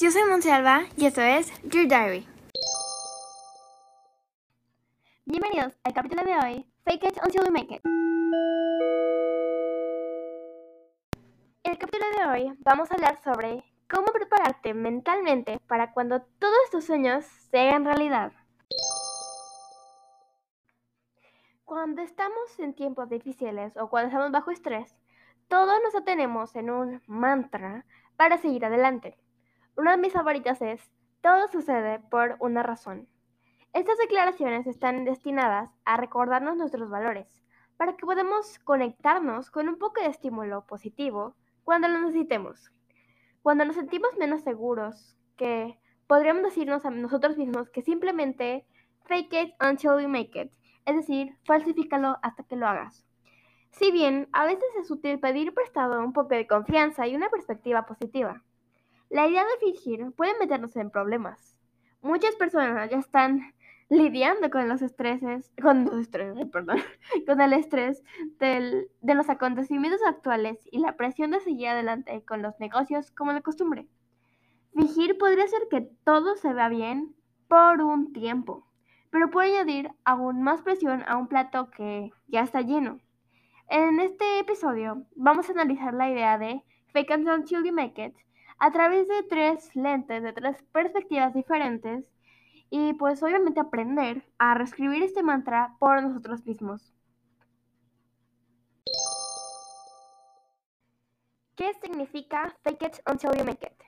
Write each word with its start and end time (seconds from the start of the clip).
yo 0.00 0.10
soy 0.10 0.24
Monsalva 0.24 0.82
y 0.96 1.06
esto 1.06 1.20
es 1.20 1.52
Your 1.62 1.86
Diary. 1.86 2.26
Bienvenidos 5.24 5.74
al 5.84 5.92
capítulo 5.92 6.24
de 6.24 6.36
hoy, 6.36 6.66
Fake 6.84 7.04
It 7.04 7.18
Until 7.24 7.44
You 7.44 7.52
Make 7.52 7.74
It. 7.76 7.80
En 11.62 11.72
el 11.72 11.78
capítulo 11.78 12.04
de 12.10 12.26
hoy 12.26 12.58
vamos 12.60 12.90
a 12.90 12.94
hablar 12.94 13.22
sobre 13.22 13.62
cómo 13.88 14.06
prepararte 14.06 14.74
mentalmente 14.74 15.60
para 15.68 15.92
cuando 15.92 16.22
todos 16.40 16.70
tus 16.72 16.86
sueños 16.86 17.24
se 17.50 17.60
hagan 17.60 17.84
realidad. 17.84 18.32
Cuando 21.64 22.02
estamos 22.02 22.58
en 22.58 22.74
tiempos 22.74 23.08
difíciles 23.08 23.76
o 23.76 23.88
cuando 23.88 24.08
estamos 24.08 24.32
bajo 24.32 24.50
estrés, 24.50 24.96
todos 25.46 25.80
nos 25.84 25.94
atenemos 25.94 26.56
en 26.56 26.70
un 26.70 27.02
mantra 27.06 27.84
para 28.16 28.38
seguir 28.38 28.64
adelante. 28.64 29.16
Una 29.76 29.92
de 29.92 29.98
mis 29.98 30.12
favoritas 30.12 30.62
es, 30.62 30.88
todo 31.20 31.48
sucede 31.48 31.98
por 31.98 32.36
una 32.38 32.62
razón. 32.62 33.08
Estas 33.72 33.98
declaraciones 33.98 34.68
están 34.68 35.04
destinadas 35.04 35.68
a 35.84 35.96
recordarnos 35.96 36.56
nuestros 36.56 36.88
valores, 36.88 37.42
para 37.76 37.96
que 37.96 38.06
podamos 38.06 38.60
conectarnos 38.60 39.50
con 39.50 39.68
un 39.68 39.76
poco 39.76 40.00
de 40.00 40.06
estímulo 40.06 40.64
positivo 40.64 41.34
cuando 41.64 41.88
lo 41.88 42.00
necesitemos. 42.00 42.70
Cuando 43.42 43.64
nos 43.64 43.74
sentimos 43.74 44.16
menos 44.16 44.42
seguros, 44.42 45.16
que 45.36 45.76
podríamos 46.06 46.44
decirnos 46.44 46.84
a 46.84 46.90
nosotros 46.90 47.36
mismos 47.36 47.68
que 47.68 47.82
simplemente 47.82 48.64
fake 49.06 49.32
it 49.32 49.54
until 49.60 50.00
you 50.00 50.08
make 50.08 50.40
it, 50.40 50.52
es 50.86 50.94
decir, 50.94 51.36
falsifícalo 51.44 52.16
hasta 52.22 52.44
que 52.44 52.54
lo 52.54 52.68
hagas. 52.68 53.04
Si 53.70 53.90
bien 53.90 54.28
a 54.32 54.44
veces 54.44 54.68
es 54.80 54.88
útil 54.88 55.18
pedir 55.18 55.52
prestado 55.52 55.98
un 55.98 56.12
poco 56.12 56.28
de 56.28 56.46
confianza 56.46 57.08
y 57.08 57.16
una 57.16 57.28
perspectiva 57.28 57.86
positiva, 57.86 58.44
la 59.14 59.28
idea 59.28 59.44
de 59.44 59.58
fingir 59.60 60.10
puede 60.16 60.36
meternos 60.40 60.74
en 60.74 60.90
problemas. 60.90 61.56
Muchas 62.02 62.34
personas 62.34 62.90
ya 62.90 62.98
están 62.98 63.54
lidiando 63.88 64.50
con 64.50 64.68
los 64.68 64.82
estreses, 64.82 65.52
con 65.62 65.84
los 65.84 65.94
estreses, 65.98 66.48
perdón, 66.48 66.78
con 67.26 67.40
el 67.40 67.52
estrés 67.52 68.02
de 68.40 68.88
los 69.14 69.30
acontecimientos 69.30 70.00
actuales 70.04 70.58
y 70.72 70.80
la 70.80 70.96
presión 70.96 71.30
de 71.30 71.38
seguir 71.38 71.68
adelante 71.68 72.24
con 72.24 72.42
los 72.42 72.58
negocios 72.58 73.12
como 73.12 73.32
de 73.32 73.42
costumbre. 73.42 73.86
Fingir 74.74 75.16
podría 75.16 75.46
ser 75.46 75.60
que 75.70 75.82
todo 76.02 76.34
se 76.34 76.52
vea 76.52 76.68
bien 76.68 77.14
por 77.46 77.82
un 77.82 78.12
tiempo, 78.12 78.66
pero 79.10 79.30
puede 79.30 79.56
añadir 79.56 79.92
aún 80.04 80.42
más 80.42 80.62
presión 80.62 81.04
a 81.06 81.16
un 81.16 81.28
plato 81.28 81.70
que 81.70 82.10
ya 82.26 82.40
está 82.40 82.62
lleno. 82.62 82.98
En 83.68 84.00
este 84.00 84.40
episodio 84.40 85.06
vamos 85.14 85.48
a 85.48 85.52
analizar 85.52 85.94
la 85.94 86.10
idea 86.10 86.36
de 86.36 86.64
Fake 86.92 87.12
Until 87.14 87.62
You 87.62 87.72
Make 87.72 88.06
It 88.06 88.24
a 88.58 88.70
través 88.72 89.08
de 89.08 89.22
tres 89.24 89.74
lentes, 89.74 90.22
de 90.22 90.32
tres 90.32 90.62
perspectivas 90.72 91.34
diferentes 91.34 92.10
y 92.70 92.94
pues 92.94 93.22
obviamente 93.22 93.60
aprender 93.60 94.24
a 94.38 94.54
reescribir 94.54 95.02
este 95.02 95.22
mantra 95.22 95.76
por 95.78 96.02
nosotros 96.02 96.44
mismos. 96.44 96.92
¿Qué 101.56 101.72
significa 101.80 102.54
Fake 102.62 102.82
It 102.82 102.96
Until 103.08 103.30
You 103.38 103.44
Make 103.44 103.66
It? 103.66 103.82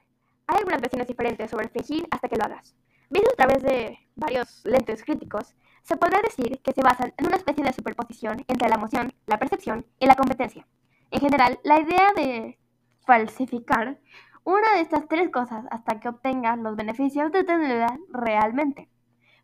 Hay 0.46 0.58
algunas 0.58 0.80
versiones 0.80 1.08
diferentes 1.08 1.50
sobre 1.50 1.68
fingir 1.68 2.06
hasta 2.10 2.28
que 2.28 2.36
lo 2.36 2.44
hagas. 2.44 2.76
Visto 3.10 3.30
a 3.32 3.36
través 3.36 3.62
de 3.62 3.98
varios 4.14 4.64
lentes 4.64 5.02
críticos, 5.04 5.54
se 5.82 5.96
podría 5.96 6.20
decir 6.22 6.60
que 6.62 6.72
se 6.72 6.82
basan 6.82 7.12
en 7.16 7.26
una 7.26 7.36
especie 7.36 7.64
de 7.64 7.72
superposición 7.72 8.44
entre 8.48 8.68
la 8.68 8.76
emoción, 8.76 9.12
la 9.26 9.38
percepción 9.38 9.86
y 9.98 10.06
la 10.06 10.14
competencia. 10.14 10.66
En 11.10 11.20
general, 11.20 11.58
la 11.64 11.80
idea 11.80 12.12
de 12.14 12.58
falsificar 13.06 13.98
una 14.46 14.74
de 14.74 14.80
estas 14.80 15.08
tres 15.08 15.28
cosas 15.30 15.66
hasta 15.72 15.98
que 15.98 16.08
obtengas 16.08 16.56
los 16.56 16.76
beneficios 16.76 17.32
de 17.32 17.42
tenerla 17.42 17.98
realmente. 18.10 18.88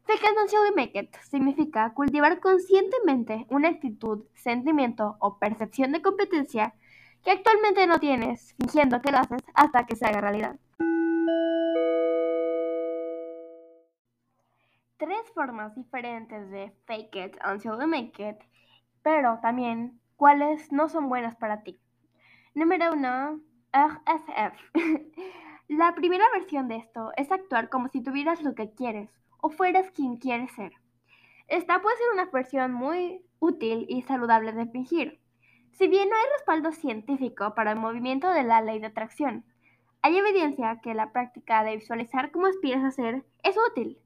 Fake 0.05 0.23
it 0.23 0.39
until 0.41 0.61
you 0.69 0.77
make 0.77 0.97
it 0.97 1.15
significa 1.29 1.93
cultivar 1.93 2.39
conscientemente 2.39 3.47
una 3.51 3.69
actitud, 3.69 4.25
sentimiento 4.35 5.17
o 5.19 5.39
percepción 5.39 5.91
de 5.91 6.03
competencia 6.03 6.75
que 7.25 7.33
actualmente 7.33 7.87
no 7.89 7.99
tienes, 7.99 8.55
fingiendo 8.55 9.01
que 9.01 9.11
lo 9.11 9.19
haces 9.19 9.43
hasta 9.55 9.87
que 9.87 9.97
se 9.97 10.07
haga 10.07 10.21
realidad. 10.21 10.57
tres 14.99 15.29
formas 15.35 15.75
diferentes 15.75 16.49
de 16.51 16.73
fake 16.87 17.17
it 17.17 17.37
until 17.45 17.73
you 17.73 17.89
make 17.89 18.23
it, 18.25 18.37
pero 19.03 19.41
también 19.43 19.99
cuáles 20.15 20.71
no 20.71 20.89
son 20.89 21.09
buenas 21.09 21.35
para 21.35 21.65
ti. 21.65 21.81
Número 22.55 22.93
uno, 22.93 23.41
RSF. 23.73 24.55
La 25.69 25.95
primera 25.95 26.25
versión 26.35 26.69
de 26.69 26.77
esto 26.77 27.11
es 27.17 27.33
actuar 27.33 27.71
como 27.71 27.89
si 27.89 28.03
tuvieras 28.03 28.43
lo 28.43 28.55
que 28.55 28.71
quieres 28.71 29.11
o 29.41 29.49
fueras 29.49 29.91
quien 29.93 30.19
quieres 30.19 30.53
ser. 30.53 30.73
Esta 31.49 31.81
puede 31.81 31.97
ser 31.97 32.07
una 32.13 32.27
versión 32.27 32.73
muy 32.73 33.25
útil 33.39 33.87
y 33.89 34.03
saludable 34.03 34.53
de 34.53 34.67
fingir. 34.67 35.21
Si 35.71 35.89
bien 35.89 36.11
no 36.11 36.17
hay 36.17 36.25
respaldo 36.37 36.73
científico 36.73 37.55
para 37.55 37.73
el 37.73 37.79
movimiento 37.79 38.31
de 38.31 38.43
la 38.43 38.61
ley 38.61 38.79
de 38.79 38.89
atracción, 38.89 39.45
hay 40.03 40.19
evidencia 40.19 40.81
que 40.83 40.93
la 40.93 41.13
práctica 41.13 41.65
de 41.65 41.77
visualizar 41.77 42.31
cómo 42.31 42.49
aspiras 42.49 42.85
a 42.85 42.91
ser 42.91 43.25
es 43.43 43.57
útil. 43.71 43.99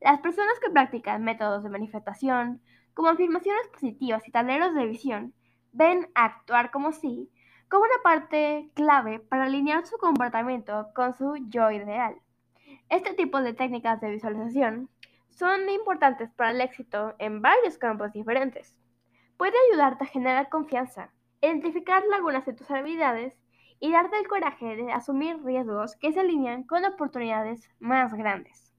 Las 0.00 0.20
personas 0.20 0.60
que 0.60 0.70
practican 0.70 1.24
métodos 1.24 1.64
de 1.64 1.70
manifestación, 1.70 2.62
como 2.94 3.08
afirmaciones 3.08 3.66
positivas 3.72 4.26
y 4.28 4.30
tableros 4.30 4.74
de 4.74 4.86
visión, 4.86 5.34
ven 5.72 6.08
actuar 6.14 6.70
como 6.70 6.92
sí 6.92 7.30
como 7.68 7.84
una 7.84 8.02
parte 8.02 8.70
clave 8.74 9.20
para 9.20 9.44
alinear 9.44 9.86
su 9.86 9.98
comportamiento 9.98 10.88
con 10.94 11.14
su 11.14 11.36
yo 11.48 11.70
ideal. 11.70 12.16
Este 12.88 13.14
tipo 13.14 13.40
de 13.42 13.52
técnicas 13.52 14.00
de 14.00 14.10
visualización 14.10 14.88
son 15.28 15.68
importantes 15.68 16.30
para 16.32 16.50
el 16.50 16.60
éxito 16.60 17.14
en 17.18 17.42
varios 17.42 17.76
campos 17.78 18.12
diferentes. 18.12 18.76
Puede 19.36 19.54
ayudarte 19.70 20.04
a 20.04 20.08
generar 20.08 20.48
confianza, 20.48 21.12
identificar 21.40 22.02
lagunas 22.10 22.46
de 22.46 22.54
tus 22.54 22.70
habilidades 22.70 23.38
y 23.80 23.92
darte 23.92 24.18
el 24.18 24.26
coraje 24.26 24.74
de 24.74 24.90
asumir 24.90 25.42
riesgos 25.44 25.96
que 25.96 26.12
se 26.12 26.20
alinean 26.20 26.64
con 26.64 26.84
oportunidades 26.84 27.70
más 27.78 28.12
grandes. 28.14 28.72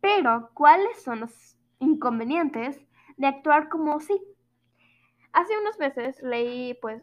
Pero, 0.00 0.50
¿cuáles 0.54 1.02
son 1.02 1.20
los 1.20 1.56
inconvenientes 1.78 2.80
de 3.16 3.26
actuar 3.26 3.68
como 3.68 3.98
sí? 4.00 4.20
Hace 5.32 5.58
unos 5.58 5.78
meses 5.78 6.22
leí, 6.22 6.74
pues, 6.74 7.02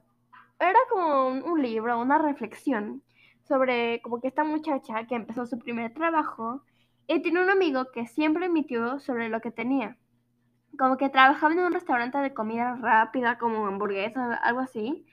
era 0.60 0.80
como 0.90 1.28
un, 1.28 1.62
libro, 1.62 2.00
una 2.00 2.18
reflexión 2.18 3.04
sobre 3.44 4.02
como 4.02 4.22
que 4.22 4.28
esta 4.28 4.44
muchacha 4.44 5.06
que 5.08 5.16
empezó 5.16 5.46
su 5.46 5.60
primer 5.60 5.94
trabajo 5.94 6.64
y 7.08 7.22
tiene 7.22 7.44
un 7.44 7.50
amigo 7.50 7.92
que 7.92 8.08
siempre 8.08 8.48
emitió 8.48 9.00
sobre 9.00 9.30
lo 9.30 9.42
que 9.42 9.52
tenía. 9.52 9.98
Como 10.78 10.98
que 10.98 11.10
trabajaba 11.10 11.54
en 11.54 11.60
un 11.60 11.74
restaurante 11.74 12.18
de 12.18 12.34
comida 12.34 12.76
rápida, 12.82 13.38
como 13.38 13.68
hamburguesas, 13.68 14.40
algo 14.44 14.62
así. 14.62 15.06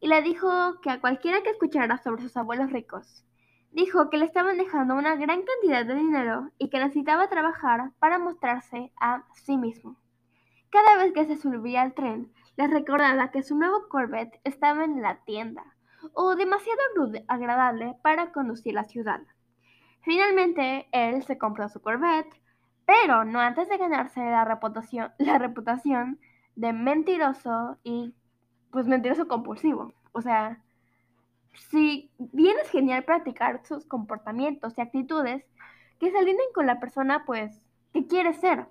Y 0.00 0.08
le 0.08 0.22
dijo 0.22 0.80
que 0.82 0.90
a 0.90 1.00
cualquiera 1.00 1.42
que 1.42 1.50
escuchara 1.50 1.98
sobre 1.98 2.22
sus 2.22 2.36
abuelos 2.36 2.70
ricos, 2.70 3.24
Dijo 3.72 4.10
que 4.10 4.18
le 4.18 4.24
estaban 4.24 4.58
dejando 4.58 4.96
una 4.96 5.14
gran 5.14 5.42
cantidad 5.42 5.86
de 5.86 5.94
dinero 5.94 6.50
y 6.58 6.70
que 6.70 6.80
necesitaba 6.80 7.28
trabajar 7.28 7.92
para 8.00 8.18
mostrarse 8.18 8.92
a 9.00 9.24
sí 9.32 9.56
mismo. 9.56 9.96
Cada 10.70 10.96
vez 10.96 11.12
que 11.12 11.24
se 11.24 11.36
subía 11.36 11.82
al 11.82 11.94
tren, 11.94 12.32
les 12.60 12.70
recordaba 12.70 13.30
que 13.30 13.42
su 13.42 13.56
nuevo 13.56 13.88
Corvette 13.88 14.38
estaba 14.44 14.84
en 14.84 15.00
la 15.00 15.24
tienda, 15.24 15.64
o 16.12 16.36
demasiado 16.36 16.78
agradable 17.26 17.96
para 18.02 18.32
conducir 18.32 18.74
la 18.74 18.84
ciudad. 18.84 19.22
Finalmente, 20.02 20.86
él 20.92 21.22
se 21.22 21.38
compró 21.38 21.70
su 21.70 21.80
Corvette, 21.80 22.38
pero 22.84 23.24
no 23.24 23.40
antes 23.40 23.66
de 23.70 23.78
ganarse 23.78 24.20
la 24.20 24.44
reputación, 24.44 26.20
de 26.54 26.72
mentiroso 26.74 27.78
y, 27.82 28.14
pues, 28.70 28.86
mentiroso 28.86 29.26
compulsivo. 29.26 29.94
O 30.12 30.20
sea, 30.20 30.62
si 31.70 32.12
bien 32.18 32.58
es 32.62 32.68
genial 32.68 33.04
practicar 33.04 33.64
sus 33.64 33.86
comportamientos 33.86 34.76
y 34.76 34.82
actitudes 34.82 35.46
que 35.98 36.10
se 36.10 36.18
alineen 36.18 36.52
con 36.54 36.66
la 36.66 36.78
persona 36.78 37.24
pues 37.24 37.62
que 37.94 38.06
quieres 38.06 38.38
ser, 38.38 38.66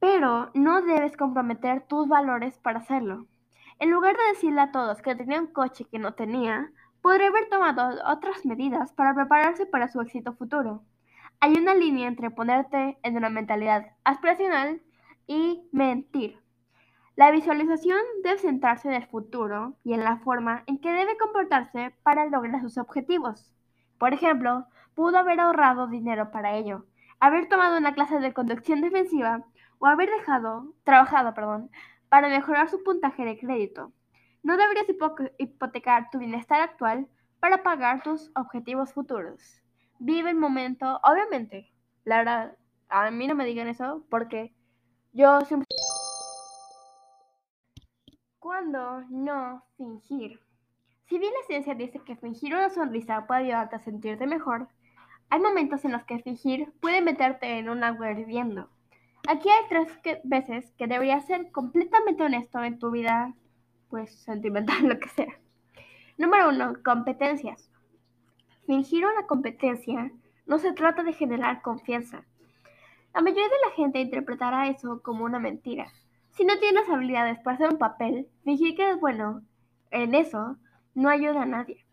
pero 0.00 0.50
no 0.54 0.82
debes 0.82 1.16
comprometer 1.16 1.86
tus 1.86 2.08
valores 2.08 2.58
para 2.58 2.80
hacerlo. 2.80 3.26
En 3.78 3.90
lugar 3.90 4.16
de 4.16 4.32
decirle 4.32 4.62
a 4.62 4.72
todos 4.72 5.00
que 5.02 5.14
tenía 5.14 5.40
un 5.40 5.46
coche 5.46 5.84
que 5.84 5.98
no 5.98 6.14
tenía, 6.14 6.72
podría 7.02 7.28
haber 7.28 7.48
tomado 7.48 7.90
otras 8.06 8.44
medidas 8.44 8.92
para 8.92 9.14
prepararse 9.14 9.66
para 9.66 9.88
su 9.88 10.00
éxito 10.00 10.32
futuro. 10.32 10.82
Hay 11.40 11.54
una 11.54 11.74
línea 11.74 12.08
entre 12.08 12.30
ponerte 12.30 12.98
en 13.02 13.16
una 13.16 13.30
mentalidad 13.30 13.86
aspiracional 14.04 14.82
y 15.26 15.68
mentir. 15.72 16.38
La 17.16 17.30
visualización 17.30 18.00
debe 18.22 18.38
centrarse 18.38 18.88
en 18.88 18.94
el 18.94 19.06
futuro 19.06 19.76
y 19.84 19.92
en 19.92 20.04
la 20.04 20.16
forma 20.18 20.62
en 20.66 20.78
que 20.78 20.92
debe 20.92 21.18
comportarse 21.18 21.94
para 22.02 22.26
lograr 22.26 22.60
sus 22.62 22.78
objetivos. 22.78 23.54
Por 23.98 24.14
ejemplo, 24.14 24.66
pudo 24.94 25.18
haber 25.18 25.40
ahorrado 25.40 25.86
dinero 25.86 26.30
para 26.30 26.54
ello, 26.56 26.86
haber 27.18 27.48
tomado 27.48 27.76
una 27.76 27.94
clase 27.94 28.18
de 28.20 28.32
conducción 28.32 28.80
defensiva 28.80 29.44
o 29.80 29.86
haber 29.86 30.10
dejado, 30.10 30.74
trabajado 30.84 31.34
perdón, 31.34 31.70
para 32.08 32.28
mejorar 32.28 32.68
su 32.68 32.84
puntaje 32.84 33.24
de 33.24 33.38
crédito. 33.38 33.92
No 34.42 34.56
deberías 34.56 34.86
hipotecar 35.38 36.10
tu 36.10 36.18
bienestar 36.18 36.60
actual 36.60 37.08
para 37.40 37.62
pagar 37.62 38.02
tus 38.02 38.30
objetivos 38.36 38.92
futuros. 38.92 39.62
vive 39.98 40.30
el 40.30 40.36
momento, 40.36 41.00
obviamente, 41.02 41.70
la 42.04 42.18
verdad, 42.18 42.56
a 42.88 43.10
mí 43.10 43.26
no 43.26 43.34
me 43.34 43.44
digan 43.44 43.68
eso 43.68 44.04
porque 44.08 44.54
yo 45.12 45.40
siempre... 45.42 45.66
Cuando 48.38 49.02
no 49.10 49.62
fingir. 49.76 50.40
Si 51.06 51.18
bien 51.18 51.32
la 51.38 51.46
ciencia 51.46 51.74
dice 51.74 52.00
que 52.00 52.16
fingir 52.16 52.54
una 52.54 52.70
sonrisa 52.70 53.26
puede 53.26 53.40
ayudarte 53.40 53.76
a 53.76 53.80
sentirte 53.80 54.26
mejor, 54.26 54.68
hay 55.28 55.40
momentos 55.40 55.84
en 55.84 55.92
los 55.92 56.04
que 56.04 56.18
fingir 56.20 56.72
puede 56.80 57.02
meterte 57.02 57.58
en 57.58 57.68
un 57.68 57.84
agua 57.84 58.10
hirviendo. 58.10 58.70
Aquí 59.28 59.48
hay 59.48 59.68
tres 59.68 60.22
veces 60.24 60.72
que 60.78 60.86
deberías 60.86 61.26
ser 61.26 61.50
completamente 61.52 62.22
honesto 62.22 62.62
en 62.62 62.78
tu 62.78 62.90
vida, 62.90 63.34
pues 63.88 64.14
sentimental, 64.22 64.82
lo 64.88 64.98
que 64.98 65.08
sea. 65.08 65.38
Número 66.16 66.48
uno, 66.48 66.74
competencias. 66.84 67.70
Fingir 68.66 69.04
una 69.04 69.26
competencia 69.26 70.10
no 70.46 70.58
se 70.58 70.72
trata 70.72 71.02
de 71.02 71.12
generar 71.12 71.62
confianza. 71.62 72.24
La 73.14 73.22
mayoría 73.22 73.48
de 73.48 73.68
la 73.68 73.74
gente 73.74 74.00
interpretará 74.00 74.68
eso 74.68 75.02
como 75.02 75.24
una 75.24 75.38
mentira. 75.38 75.92
Si 76.30 76.44
no 76.44 76.58
tienes 76.58 76.88
habilidades 76.88 77.38
para 77.40 77.56
hacer 77.56 77.70
un 77.70 77.78
papel, 77.78 78.28
fingir 78.44 78.76
que 78.76 78.82
eres 78.82 79.00
bueno 79.00 79.42
en 79.90 80.14
eso 80.14 80.56
no 80.94 81.08
ayuda 81.08 81.42
a 81.42 81.46
nadie. 81.46 81.84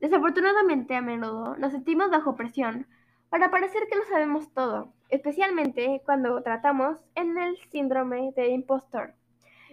Desafortunadamente, 0.00 0.96
a 0.96 1.02
menudo 1.02 1.56
nos 1.56 1.72
sentimos 1.72 2.10
bajo 2.10 2.36
presión 2.36 2.86
para 3.30 3.50
parecer 3.50 3.82
que 3.90 3.96
lo 3.96 4.04
sabemos 4.04 4.52
todo, 4.52 4.92
especialmente 5.08 6.02
cuando 6.04 6.42
tratamos 6.42 6.96
en 7.14 7.38
el 7.38 7.56
síndrome 7.70 8.32
de 8.36 8.48
impostor. 8.48 9.14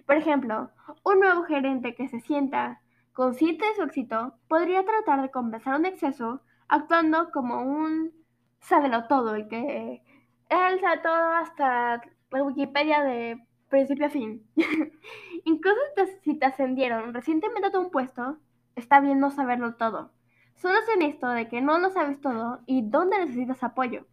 Por 0.05 0.17
ejemplo, 0.17 0.69
un 1.03 1.19
nuevo 1.19 1.43
gerente 1.43 1.95
que 1.95 2.07
se 2.07 2.19
sienta 2.19 2.81
consciente 3.13 3.65
de 3.65 3.75
su 3.75 3.83
éxito 3.83 4.35
podría 4.47 4.83
tratar 4.83 5.21
de 5.21 5.31
compensar 5.31 5.79
un 5.79 5.85
exceso 5.85 6.41
actuando 6.67 7.31
como 7.31 7.61
un 7.61 8.11
sábelo 8.59 9.07
todo 9.07 9.37
y 9.37 9.47
que 9.47 10.03
él 10.49 10.79
sabe 10.81 10.97
todo 11.01 11.31
hasta 11.33 12.01
la 12.31 12.43
Wikipedia 12.43 13.03
de 13.03 13.43
principio 13.69 14.07
a 14.07 14.09
fin. 14.09 14.45
Incluso 15.45 15.79
si 16.23 16.35
te 16.35 16.45
ascendieron 16.45 17.13
recientemente 17.13 17.75
a 17.75 17.79
un 17.79 17.89
puesto, 17.89 18.37
está 18.75 18.99
bien 18.99 19.19
no 19.19 19.31
saberlo 19.31 19.75
todo. 19.75 20.11
Solo 20.55 20.75
sé 20.81 21.05
esto 21.05 21.27
de 21.29 21.47
que 21.47 21.61
no 21.61 21.77
lo 21.79 21.89
sabes 21.89 22.19
todo 22.21 22.61
y 22.65 22.81
dónde 22.81 23.19
necesitas 23.19 23.63
apoyo. 23.63 24.05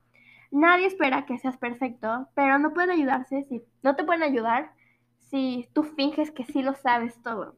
Nadie 0.50 0.86
espera 0.86 1.24
que 1.24 1.38
seas 1.38 1.56
perfecto, 1.56 2.28
pero 2.34 2.58
no 2.58 2.74
pueden 2.74 2.90
ayudarse 2.90 3.42
si 3.44 3.62
no 3.82 3.96
te 3.96 4.04
pueden 4.04 4.22
ayudar 4.22 4.72
si 5.18 5.68
tú 5.72 5.82
finges 5.82 6.30
que 6.30 6.44
sí 6.44 6.62
lo 6.62 6.74
sabes 6.74 7.22
todo. 7.22 7.56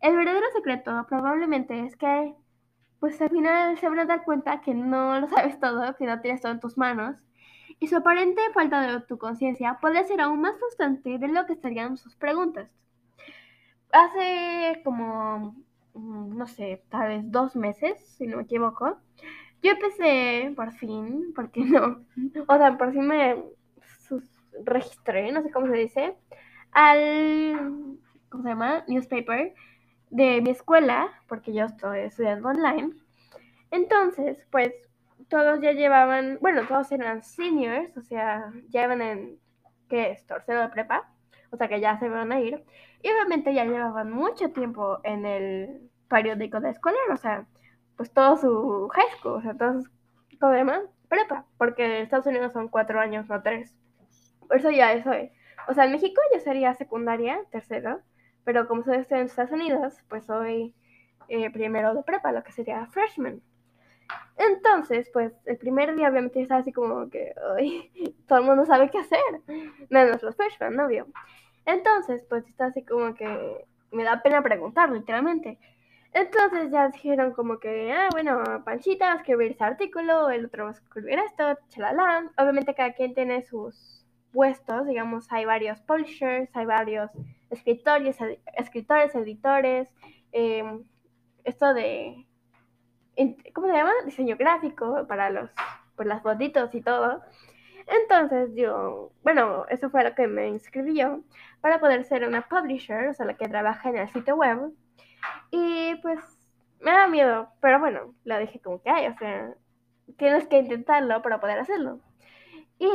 El 0.00 0.16
verdadero 0.16 0.46
secreto 0.54 1.06
probablemente 1.08 1.84
es 1.84 1.96
que 1.96 2.34
pues 3.00 3.20
al 3.20 3.30
final 3.30 3.76
se 3.78 3.88
van 3.88 3.98
a 3.98 4.04
dar 4.04 4.24
cuenta 4.24 4.60
que 4.60 4.74
no 4.74 5.18
lo 5.18 5.28
sabes 5.28 5.58
todo, 5.58 5.96
que 5.96 6.06
no 6.06 6.20
tienes 6.20 6.40
todo 6.40 6.52
en 6.52 6.60
tus 6.60 6.78
manos, 6.78 7.16
y 7.80 7.88
su 7.88 7.96
aparente 7.96 8.40
falta 8.54 8.80
de 8.80 9.00
tu 9.00 9.18
conciencia 9.18 9.78
puede 9.80 10.04
ser 10.04 10.20
aún 10.20 10.40
más 10.40 10.56
frustrante 10.56 11.18
de 11.18 11.28
lo 11.28 11.44
que 11.46 11.52
estarían 11.54 11.96
sus 11.96 12.14
preguntas. 12.14 12.70
Hace 13.90 14.80
como 14.84 15.56
no 15.94 16.46
sé, 16.46 16.82
tal 16.88 17.08
vez 17.08 17.30
dos 17.30 17.56
meses, 17.56 17.98
si 18.16 18.26
no 18.26 18.38
me 18.38 18.42
equivoco, 18.44 18.98
yo 19.62 19.72
empecé 19.72 20.52
por 20.56 20.72
fin, 20.72 21.32
porque 21.34 21.60
no, 21.64 22.04
o 22.48 22.56
sea, 22.56 22.76
por 22.76 22.92
fin 22.92 23.06
me 23.06 23.42
registré, 24.64 25.32
no 25.32 25.42
sé 25.42 25.50
cómo 25.50 25.66
se 25.66 25.76
dice, 25.76 26.16
al, 26.72 27.98
¿cómo 28.28 28.42
se 28.42 28.48
llama? 28.48 28.84
Newspaper 28.88 29.54
de 30.10 30.40
mi 30.42 30.50
escuela, 30.50 31.10
porque 31.28 31.54
yo 31.54 31.64
estoy 31.64 32.00
estudiando 32.00 32.48
online. 32.48 32.92
Entonces, 33.70 34.38
pues 34.50 34.72
todos 35.28 35.60
ya 35.62 35.72
llevaban, 35.72 36.38
bueno, 36.40 36.66
todos 36.66 36.92
eran 36.92 37.22
seniors, 37.22 37.96
o 37.96 38.02
sea, 38.02 38.52
ya 38.68 38.84
iban 38.84 39.00
en, 39.00 39.38
¿qué 39.88 40.10
es? 40.10 40.26
Tercero 40.26 40.60
de 40.60 40.68
prepa, 40.68 41.10
o 41.52 41.56
sea 41.56 41.68
que 41.68 41.80
ya 41.80 41.98
se 41.98 42.08
van 42.08 42.32
a 42.32 42.40
ir. 42.40 42.64
Y 43.02 43.10
obviamente 43.10 43.54
ya 43.54 43.64
llevaban 43.64 44.10
mucho 44.10 44.50
tiempo 44.52 44.98
en 45.04 45.26
el 45.26 45.90
periódico 46.08 46.60
de 46.60 46.70
escolar, 46.70 47.10
o 47.12 47.16
sea, 47.16 47.46
pues 47.96 48.12
todo 48.12 48.36
su 48.36 48.88
high 48.88 49.10
school, 49.18 49.34
o 49.34 49.42
sea, 49.42 49.54
todo 49.56 49.80
su 49.82 49.90
demás, 50.50 50.82
prepa, 51.08 51.46
porque 51.58 51.84
en 51.84 52.02
Estados 52.02 52.26
Unidos 52.26 52.52
son 52.52 52.68
cuatro 52.68 53.00
años, 53.00 53.28
no 53.28 53.42
tres. 53.42 53.74
Por 54.48 54.56
eso 54.56 54.70
ya 54.70 54.92
eso 54.92 55.12
es. 55.12 55.30
O 55.68 55.74
sea, 55.74 55.84
en 55.84 55.92
México 55.92 56.20
ya 56.32 56.40
sería 56.40 56.74
secundaria, 56.74 57.38
tercero, 57.50 58.00
pero 58.44 58.66
como 58.66 58.82
soy 58.82 59.06
en 59.10 59.26
Estados 59.26 59.52
Unidos, 59.52 59.94
pues 60.08 60.24
soy 60.26 60.74
eh, 61.28 61.50
primero 61.50 61.94
de 61.94 62.02
prepa, 62.02 62.32
lo 62.32 62.42
que 62.42 62.52
sería 62.52 62.86
freshman. 62.86 63.40
Entonces, 64.36 65.08
pues 65.12 65.32
el 65.46 65.56
primer 65.58 65.94
día 65.94 66.08
obviamente 66.08 66.42
está 66.42 66.56
así 66.56 66.72
como 66.72 67.08
que 67.08 67.34
todo 68.26 68.38
el 68.40 68.44
mundo 68.44 68.66
sabe 68.66 68.90
qué 68.90 68.98
hacer, 68.98 69.20
menos 69.90 70.22
los 70.22 70.36
freshmen, 70.36 70.74
¿no? 70.74 70.88
Entonces, 71.66 72.24
pues 72.28 72.46
está 72.48 72.66
así 72.66 72.84
como 72.84 73.14
que 73.14 73.66
me 73.90 74.04
da 74.04 74.22
pena 74.22 74.42
preguntar, 74.42 74.90
literalmente. 74.90 75.58
Entonces 76.14 76.70
ya 76.70 76.88
dijeron 76.88 77.32
como 77.32 77.58
que, 77.58 77.92
ah, 77.92 78.08
bueno, 78.12 78.62
Panchita 78.64 79.06
va 79.06 79.12
a 79.14 79.16
escribir 79.16 79.52
ese 79.52 79.64
artículo, 79.64 80.28
el 80.30 80.46
otro 80.46 80.64
va 80.64 80.70
a 80.70 80.72
escribir 80.72 81.18
esto, 81.18 81.58
chalala. 81.68 82.30
Obviamente 82.36 82.74
cada 82.74 82.92
quien 82.92 83.14
tiene 83.14 83.42
sus 83.42 84.04
puestos, 84.32 84.86
digamos, 84.86 85.30
hay 85.30 85.44
varios 85.44 85.80
publishers, 85.80 86.54
hay 86.54 86.66
varios 86.66 87.10
escritores, 87.50 88.16
escritores 88.56 89.14
editores, 89.14 89.88
em, 90.32 90.84
esto 91.44 91.72
de, 91.74 92.26
¿cómo 93.54 93.68
se 93.68 93.74
llama? 93.74 93.92
Diseño 94.04 94.36
gráfico 94.36 95.06
para 95.06 95.30
los, 95.30 95.50
por 95.96 96.06
las 96.06 96.22
fotitos 96.22 96.74
y 96.74 96.82
todo. 96.82 97.22
Entonces 97.86 98.50
yo, 98.54 99.12
bueno, 99.22 99.66
eso 99.68 99.90
fue 99.90 100.04
lo 100.04 100.14
que 100.14 100.26
me 100.26 100.48
inscribió 100.48 101.22
para 101.60 101.80
poder 101.80 102.04
ser 102.04 102.26
una 102.26 102.48
publisher, 102.48 103.08
o 103.08 103.14
sea, 103.14 103.26
la 103.26 103.36
que 103.36 103.48
trabaja 103.48 103.88
en 103.90 103.96
el 103.96 104.08
sitio 104.10 104.36
web. 104.36 104.72
Y 105.50 105.96
pues 105.96 106.18
me 106.80 106.90
da 106.90 107.06
miedo, 107.08 107.48
pero 107.60 107.78
bueno, 107.78 108.14
la 108.24 108.38
dije 108.38 108.60
como 108.60 108.82
que 108.82 108.90
hay, 108.90 109.06
o 109.06 109.16
sea, 109.16 109.54
tienes 110.16 110.46
que 110.48 110.58
intentarlo 110.58 111.22
para 111.22 111.40
poder 111.40 111.58
hacerlo. 111.58 112.00
Y 112.78 112.86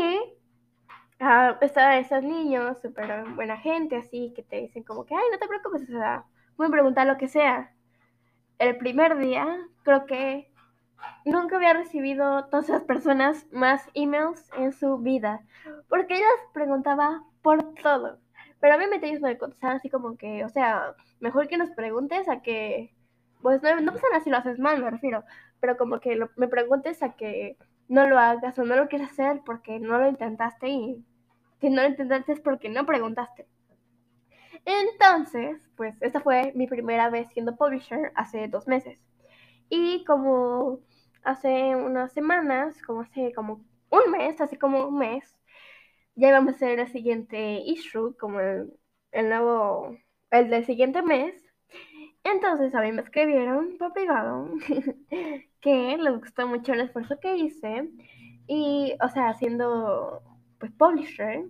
uh, 1.21 1.55
esos 1.61 2.23
niños, 2.23 2.79
súper 2.81 3.23
buena 3.35 3.57
gente, 3.57 3.97
así, 3.97 4.33
que 4.35 4.43
te 4.43 4.57
dicen 4.57 4.83
como 4.83 5.05
que, 5.05 5.15
ay, 5.15 5.23
no 5.31 5.37
te 5.39 5.47
preocupes, 5.47 5.83
o 5.83 5.85
sea, 5.85 6.25
pueden 6.55 6.71
preguntar 6.71 7.07
lo 7.07 7.17
que 7.17 7.27
sea. 7.27 7.71
El 8.59 8.77
primer 8.77 9.17
día, 9.17 9.45
creo 9.83 10.06
que 10.06 10.51
nunca 11.25 11.57
había 11.57 11.73
recibido 11.73 12.45
todas 12.45 12.69
esas 12.69 12.83
personas 12.83 13.47
más 13.51 13.87
emails 13.94 14.49
en 14.57 14.71
su 14.71 14.97
vida, 14.97 15.42
porque 15.89 16.16
ellas 16.16 16.30
preguntaba 16.54 17.23
por 17.42 17.73
todo. 17.75 18.19
Pero 18.59 18.73
a 18.73 18.77
mí 18.77 18.85
me 18.87 18.97
ellos 18.97 19.21
me 19.21 19.37
contestaban 19.37 19.77
así 19.77 19.89
como 19.89 20.18
que, 20.18 20.44
o 20.44 20.49
sea, 20.49 20.95
mejor 21.19 21.47
que 21.47 21.57
nos 21.57 21.69
preguntes 21.71 22.27
a 22.27 22.42
que, 22.42 22.94
pues 23.42 23.61
no, 23.61 23.80
no 23.81 23.94
pasa 23.94 24.07
nada 24.11 24.23
si 24.23 24.30
lo 24.30 24.37
haces 24.37 24.59
mal, 24.59 24.81
me 24.81 24.89
refiero, 24.89 25.23
pero 25.59 25.77
como 25.77 25.99
que 25.99 26.19
me 26.35 26.47
preguntes 26.47 27.04
a 27.04 27.13
que 27.13 27.57
no 27.87 28.07
lo 28.07 28.19
hagas 28.19 28.57
o 28.59 28.63
no 28.63 28.75
lo 28.75 28.87
quieres 28.87 29.11
hacer 29.11 29.42
porque 29.45 29.80
no 29.80 29.97
lo 29.97 30.09
intentaste 30.09 30.68
y 30.69 31.06
si 31.59 31.69
no 31.69 31.81
lo 31.81 31.87
intentaste 31.87 32.33
es 32.33 32.39
porque 32.39 32.69
no 32.69 32.85
preguntaste. 32.85 33.47
Entonces, 34.66 35.69
pues 35.77 35.95
esta 36.01 36.19
fue 36.19 36.51
mi 36.56 36.68
primera 36.68 37.09
vez 37.09 37.30
siendo 37.31 37.56
publisher 37.56 38.11
hace 38.16 38.47
dos 38.47 38.68
meses. 38.68 38.99
Y 39.69 40.04
como 40.06 40.80
hace 41.24 41.76
unas 41.76 42.14
semanas, 42.14 42.81
como 42.81 43.02
hace 43.02 43.33
como 43.33 43.66
un 43.90 44.12
mes, 44.12 44.40
hace 44.42 44.57
como 44.57 44.88
un 44.88 44.97
mes, 44.97 45.36
ya 46.16 46.30
íbamos 46.30 46.54
a 46.54 46.56
hacer 46.56 46.80
el 46.80 46.88
siguiente 46.88 47.62
issue, 47.66 48.16
como 48.18 48.40
el, 48.40 49.30
nuevo, 49.30 49.97
el 50.31 50.50
del 50.50 50.66
siguiente 50.66 51.02
mes. 51.02 51.36
Entonces 52.24 52.74
a 52.76 52.81
mí 52.81 52.92
me 52.92 53.02
escribieron 53.02 53.78
por 53.78 53.94
privado 53.94 54.50
que 55.62 55.97
les 55.97 56.19
gustó 56.19 56.47
mucho 56.47 56.74
el 56.74 56.81
esfuerzo 56.81 57.19
que 57.19 57.38
hice 57.38 57.90
y, 58.47 58.95
o 59.02 59.09
sea, 59.09 59.30
haciendo 59.30 60.21
pues 60.59 60.71
publisher. 60.74 61.45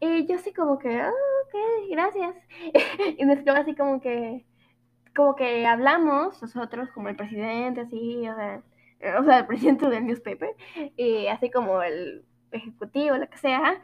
Y 0.00 0.26
yo 0.26 0.36
así 0.36 0.52
como 0.52 0.78
que, 0.78 1.00
ah, 1.00 1.12
ok, 1.46 1.90
gracias. 1.90 2.34
y 3.18 3.24
me 3.24 3.34
escribió 3.34 3.60
así 3.60 3.74
como 3.74 4.00
que, 4.00 4.44
como 5.14 5.36
que 5.36 5.66
hablamos 5.66 6.40
nosotros, 6.42 6.90
como 6.90 7.08
el 7.08 7.16
presidente, 7.16 7.82
así, 7.82 8.28
o 8.28 8.34
sea, 8.34 8.62
o 9.18 9.24
sea, 9.24 9.38
el 9.38 9.46
presidente 9.46 9.88
del 9.88 10.06
newspaper, 10.06 10.54
y 10.96 11.26
así 11.26 11.50
como 11.50 11.82
el 11.82 12.24
ejecutivo, 12.50 13.16
lo 13.16 13.28
que 13.28 13.38
sea, 13.38 13.80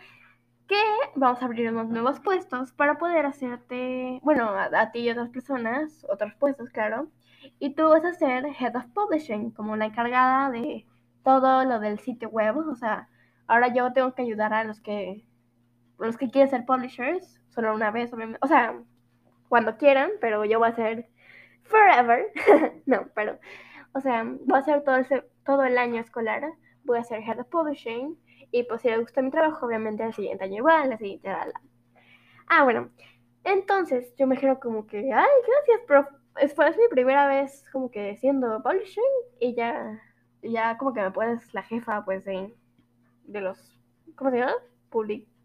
que 0.69 0.77
vamos 1.17 1.43
a 1.43 1.47
abrir 1.47 1.71
unos 1.71 1.89
nuevos 1.89 2.21
puestos 2.21 2.73
para 2.73 2.99
poder 2.99 3.27
hacerte, 3.27 4.21
bueno, 4.23 4.51
a, 4.51 4.91
ti 4.93 5.01
y 5.01 5.11
otras 5.11 5.31
personas, 5.31 6.07
otros 6.11 6.35
puestos, 6.35 6.71
claro, 6.71 7.09
y 7.59 7.75
tú 7.75 7.89
vas 7.89 8.05
a 8.05 8.15
ser 8.15 8.47
Head 8.47 8.77
of 8.77 8.87
Publishing, 8.95 9.51
como 9.53 9.77
la 9.77 9.87
encargada 9.87 10.51
de 10.51 10.87
todo 11.25 11.65
lo 11.65 11.81
del 11.81 11.99
sitio 11.99 12.29
web, 12.31 12.57
o 12.59 12.75
sea, 12.77 13.09
ahora 13.47 13.73
yo 13.75 13.93
tengo 13.93 14.15
que 14.15 14.23
ayudar 14.23 14.53
a 14.55 14.65
los 14.65 14.81
que, 14.81 15.25
los 15.99 16.17
que 16.17 16.31
quieren 16.31 16.51
ser 16.51 16.65
publishers, 16.65 17.41
solo 17.49 17.75
una 17.75 17.91
vez, 17.91 18.13
o 18.41 18.47
sea, 18.47 18.79
cuando 19.49 19.77
quieran, 19.79 20.11
pero 20.21 20.45
yo 20.45 20.59
voy 20.59 20.69
a 20.69 20.75
ser 20.75 21.09
forever, 21.69 22.33
no, 22.87 23.09
pero 23.15 23.39
O 23.95 24.01
sea, 24.01 24.25
voy 24.25 24.57
a 24.57 24.61
hacer 24.61 24.85
todo 24.85 24.97
el, 24.97 25.07
todo 25.45 25.65
el 25.65 25.79
año 25.79 26.01
escolar, 26.01 26.53
voy 26.85 26.99
a 26.99 27.01
hacer 27.03 27.23
Head 27.23 27.41
of 27.41 27.49
Publishing 27.49 28.19
y 28.51 28.63
pues 28.65 28.83
si 28.83 28.89
le 28.89 28.99
gusta 28.99 29.23
mi 29.23 29.31
trabajo, 29.31 29.67
obviamente 29.67 30.03
el 30.05 30.15
siguiente 30.15 30.45
año 30.45 30.57
igual, 30.57 30.91
la 30.91 30.99
siguiente, 30.99 31.29
la, 31.29 31.47
la. 31.47 31.61
Ah, 32.49 32.65
bueno, 32.65 32.91
entonces 33.45 34.15
yo 34.17 34.27
me 34.27 34.35
dijeron 34.37 34.57
como 34.57 34.87
que, 34.87 34.99
ay, 34.99 35.29
gracias, 35.47 35.81
prof. 35.87 36.07
Fue 36.55 36.71
mi 36.71 36.89
primera 36.91 37.27
vez 37.27 37.65
como 37.73 37.91
que 37.91 38.17
siendo 38.17 38.63
publishing 38.63 39.03
y 39.41 39.55
ya, 39.55 40.01
ya 40.43 40.79
como 40.79 40.95
que 40.95 41.01
me 41.01 41.11
puedes 41.11 41.53
la 41.53 41.63
jefa 41.63 42.05
pues 42.05 42.25
de, 42.25 42.55
de 43.25 43.41
los, 43.41 43.59
¿cómo 44.15 44.31
se 44.31 44.39
llama? 44.39 44.55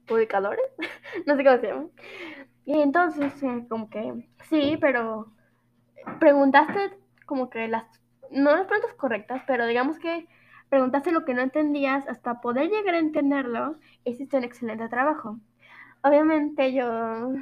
publicadores, 0.05 0.65
no 1.25 1.35
sé 1.35 1.43
cómo 1.43 1.57
se 1.57 1.67
llama. 1.67 1.87
Y 2.65 2.79
entonces 2.79 3.41
eh, 3.43 3.65
como 3.69 3.89
que, 3.89 4.29
sí, 4.49 4.77
pero 4.79 5.33
preguntaste 6.19 6.97
como 7.25 7.49
que 7.49 7.67
las, 7.67 7.85
no 8.31 8.55
las 8.55 8.65
preguntas 8.65 8.93
correctas, 8.95 9.43
pero 9.47 9.65
digamos 9.65 9.99
que 9.99 10.27
preguntaste 10.69 11.11
lo 11.11 11.25
que 11.25 11.33
no 11.33 11.41
entendías 11.41 12.07
hasta 12.07 12.41
poder 12.41 12.69
llegar 12.69 12.95
a 12.95 12.99
entenderlo, 12.99 13.77
hiciste 14.05 14.37
un 14.37 14.43
excelente 14.43 14.89
trabajo. 14.89 15.39
Obviamente 16.01 16.73
yo 16.73 17.33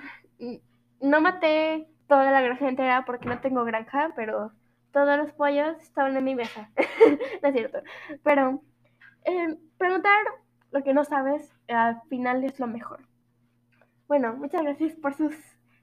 no 1.01 1.22
maté 1.22 1.88
toda 2.08 2.32
la 2.32 2.41
granja 2.41 2.68
entera 2.68 3.06
porque 3.06 3.30
no 3.30 3.39
tengo 3.39 3.63
granja, 3.63 4.12
pero 4.15 4.51
todos 4.91 5.18
los 5.18 5.32
pollos 5.32 5.77
estaban 5.82 6.15
en 6.18 6.24
mi 6.24 6.36
mesa. 6.36 6.70
no 7.41 7.48
es 7.48 7.53
cierto. 7.53 7.80
Pero 8.24 8.62
eh, 9.24 9.58
preguntar 9.77 10.20
lo 10.72 10.84
que 10.84 10.94
no 10.94 11.03
sabes 11.03 11.50
al 11.68 12.01
final 12.10 12.44
es 12.44 12.60
lo 12.60 12.68
mejor. 12.68 13.00
Bueno, 14.08 14.34
muchas 14.36 14.62
gracias 14.62 14.94
por 14.96 15.13
sus 15.13 15.36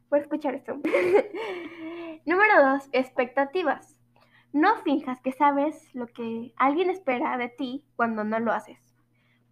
por 0.08 0.18
escuchar 0.18 0.54
esto. 0.54 0.74
Número 2.26 2.62
dos, 2.62 2.88
expectativas. 2.92 3.96
No 4.52 4.76
finjas 4.76 5.20
que 5.20 5.32
sabes 5.32 5.94
lo 5.94 6.06
que 6.06 6.52
alguien 6.56 6.90
espera 6.90 7.36
de 7.36 7.48
ti 7.48 7.84
cuando 7.96 8.24
no 8.24 8.38
lo 8.40 8.52
haces. 8.52 8.78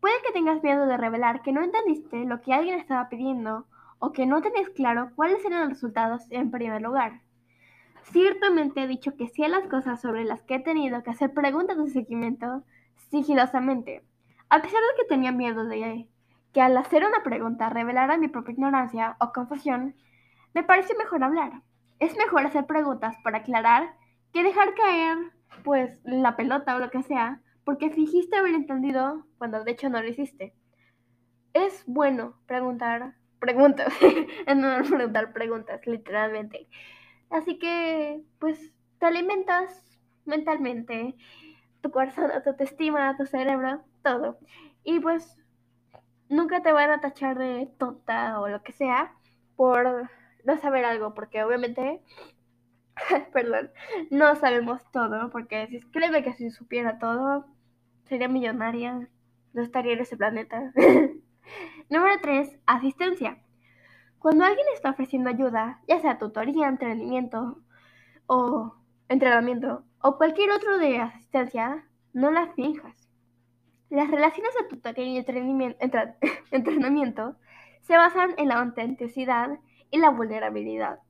Puede 0.01 0.15
que 0.27 0.33
tengas 0.33 0.63
miedo 0.63 0.87
de 0.87 0.97
revelar 0.97 1.43
que 1.43 1.53
no 1.53 1.63
entendiste 1.63 2.25
lo 2.25 2.41
que 2.41 2.55
alguien 2.55 2.79
estaba 2.79 3.09
pidiendo 3.09 3.67
o 3.99 4.13
que 4.13 4.27
no 4.27 4.43
tenías 4.43 4.69
claro 4.71 5.11
cuáles 5.15 5.45
eran 5.45 5.61
los 5.61 5.71
resultados 5.71 6.23
en 6.31 6.51
primer 6.51 6.83
lugar. 6.83 7.21
Ciertamente 8.05 8.83
he 8.83 8.87
dicho 8.87 9.17
que 9.17 9.29
sí 9.29 9.43
a 9.43 9.49
las 9.49 9.67
cosas 9.69 10.01
sobre 10.01 10.25
las 10.25 10.43
que 10.43 10.57
he 10.57 10.61
tenido 10.61 11.03
que 11.03 11.11
hacer 11.11 11.33
preguntas 11.35 11.77
de 11.77 11.91
seguimiento 11.91 12.63
sigilosamente, 13.11 14.05
a 14.49 14.63
pesar 14.63 14.81
de 14.81 15.03
que 15.03 15.09
tenía 15.09 15.33
miedo 15.33 15.65
de 15.65 16.09
que 16.53 16.61
al 16.61 16.77
hacer 16.77 17.05
una 17.05 17.23
pregunta 17.23 17.69
revelara 17.69 18.17
mi 18.17 18.29
propia 18.29 18.53
ignorancia 18.53 19.17
o 19.21 19.33
confusión, 19.33 19.95
me 20.57 20.65
parece 20.65 20.95
mejor 20.95 21.23
hablar. 21.23 21.53
Es 21.99 22.17
mejor 22.17 22.47
hacer 22.47 22.65
preguntas 22.65 23.15
para 23.23 23.39
aclarar 23.39 23.95
que 24.33 24.43
dejar 24.43 24.75
caer, 24.75 25.19
pues, 25.65 26.01
la 26.03 26.35
pelota 26.35 26.77
o 26.77 26.79
lo 26.79 26.91
que 26.91 27.03
sea, 27.03 27.43
porque 27.63 27.91
fingiste 27.91 28.39
haber 28.39 28.55
entendido 28.55 29.27
cuando 29.37 29.65
de 29.65 29.73
hecho 29.73 29.91
no 29.91 30.01
lo 30.01 30.09
hiciste. 30.09 30.55
Es 31.53 31.85
bueno 31.87 32.39
preguntar 32.47 33.17
preguntas, 33.39 33.93
no 34.57 34.83
preguntar 34.89 35.35
preguntas, 35.35 35.87
literalmente. 35.87 36.69
Así 37.29 37.59
que, 37.59 38.23
pues, 38.39 38.73
te 38.99 39.05
alimentas 39.05 40.01
mentalmente, 40.25 41.17
tu 41.83 41.91
corazón, 41.91 42.31
tu 42.43 42.49
autoestima, 42.49 43.15
tu 43.19 43.27
cerebro, 43.27 43.83
todo. 44.03 44.39
Y 44.85 45.01
pues, 45.01 45.37
nunca 46.31 46.63
te 46.63 46.73
van 46.73 46.93
a 46.93 47.01
tachar 47.03 47.37
de 47.37 47.69
tonta 47.79 48.41
o 48.41 48.49
lo 48.49 48.63
que 48.63 48.73
sea 48.73 49.13
por 49.55 50.09
no 50.47 50.57
saber 50.59 50.85
algo, 50.85 51.15
porque 51.15 51.43
obviamente 51.45 52.03
perdón, 53.33 53.71
no 54.11 54.35
sabemos 54.37 54.83
todo, 54.91 55.31
porque 55.31 55.67
si, 55.69 55.81
créeme 55.91 56.23
que 56.23 56.33
si 56.35 56.51
supiera 56.51 56.99
todo, 56.99 57.47
sería 58.05 58.29
millonaria, 58.29 59.09
no 59.53 59.63
estaría 59.63 59.93
en 59.93 60.01
ese 60.01 60.17
planeta. 60.17 60.73
Número 61.91 62.15
3. 62.21 62.59
Asistencia. 62.67 63.39
Cuando 64.19 64.45
alguien 64.45 64.67
está 64.75 64.91
ofreciendo 64.91 65.31
ayuda, 65.31 65.81
ya 65.87 66.01
sea 66.01 66.19
tutoría, 66.19 66.69
entrenamiento 66.69 67.59
o 68.27 68.75
entrenamiento 69.09 69.85
o 70.01 70.17
cualquier 70.17 70.51
otro 70.51 70.79
de 70.79 70.99
asistencia, 70.99 71.87
no 72.13 72.31
la 72.31 72.49
finjas. 72.55 73.09
Las 73.89 74.11
relaciones 74.11 74.53
de 74.55 74.69
tutoría 74.69 75.05
y 75.05 75.19
entrenamiento 76.51 77.37
se 77.83 77.97
basan 77.97 78.35
en 78.37 78.49
la 78.49 78.61
autenticidad 78.61 79.61
y 79.91 79.99
la 79.99 80.11
vulnerabilidad. 80.11 81.01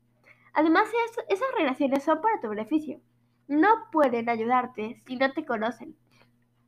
Además, 0.53 0.89
esas 1.29 1.49
relaciones 1.57 2.03
son 2.03 2.21
para 2.21 2.41
tu 2.41 2.49
beneficio. 2.49 3.01
No 3.49 3.69
pueden 3.93 4.29
ayudarte 4.29 5.03
si 5.07 5.17
no 5.17 5.33
te 5.33 5.45
conocen. 5.45 5.97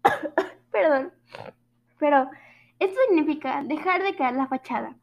Perdón. 0.71 1.13
Pero 1.99 2.31
esto 2.79 2.99
significa 3.09 3.63
dejar 3.65 4.03
de 4.03 4.15
caer 4.15 4.35
la 4.35 4.47
fachada. 4.47 4.97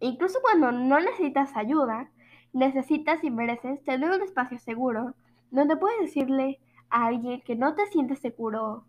Incluso 0.00 0.40
cuando 0.42 0.72
no 0.72 1.00
necesitas 1.00 1.56
ayuda, 1.56 2.10
necesitas 2.52 3.24
y 3.24 3.30
mereces 3.30 3.82
tener 3.84 4.10
un 4.10 4.22
espacio 4.22 4.58
seguro 4.58 5.14
donde 5.50 5.76
puedes 5.76 6.00
decirle 6.00 6.60
a 6.90 7.06
alguien 7.06 7.40
que 7.42 7.56
no 7.56 7.74
te 7.74 7.86
sientes 7.86 8.18
seguro 8.18 8.84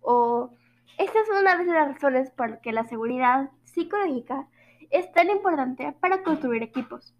o 0.00 0.50
esta 0.98 1.20
es 1.20 1.28
una 1.28 1.56
de 1.56 1.64
las 1.64 1.88
razones 1.88 2.30
por 2.30 2.60
que 2.60 2.72
la 2.72 2.84
seguridad 2.84 3.50
psicológica 3.64 4.48
es 4.90 5.10
tan 5.12 5.30
importante 5.30 5.92
para 6.00 6.22
construir 6.22 6.62
equipos. 6.62 7.14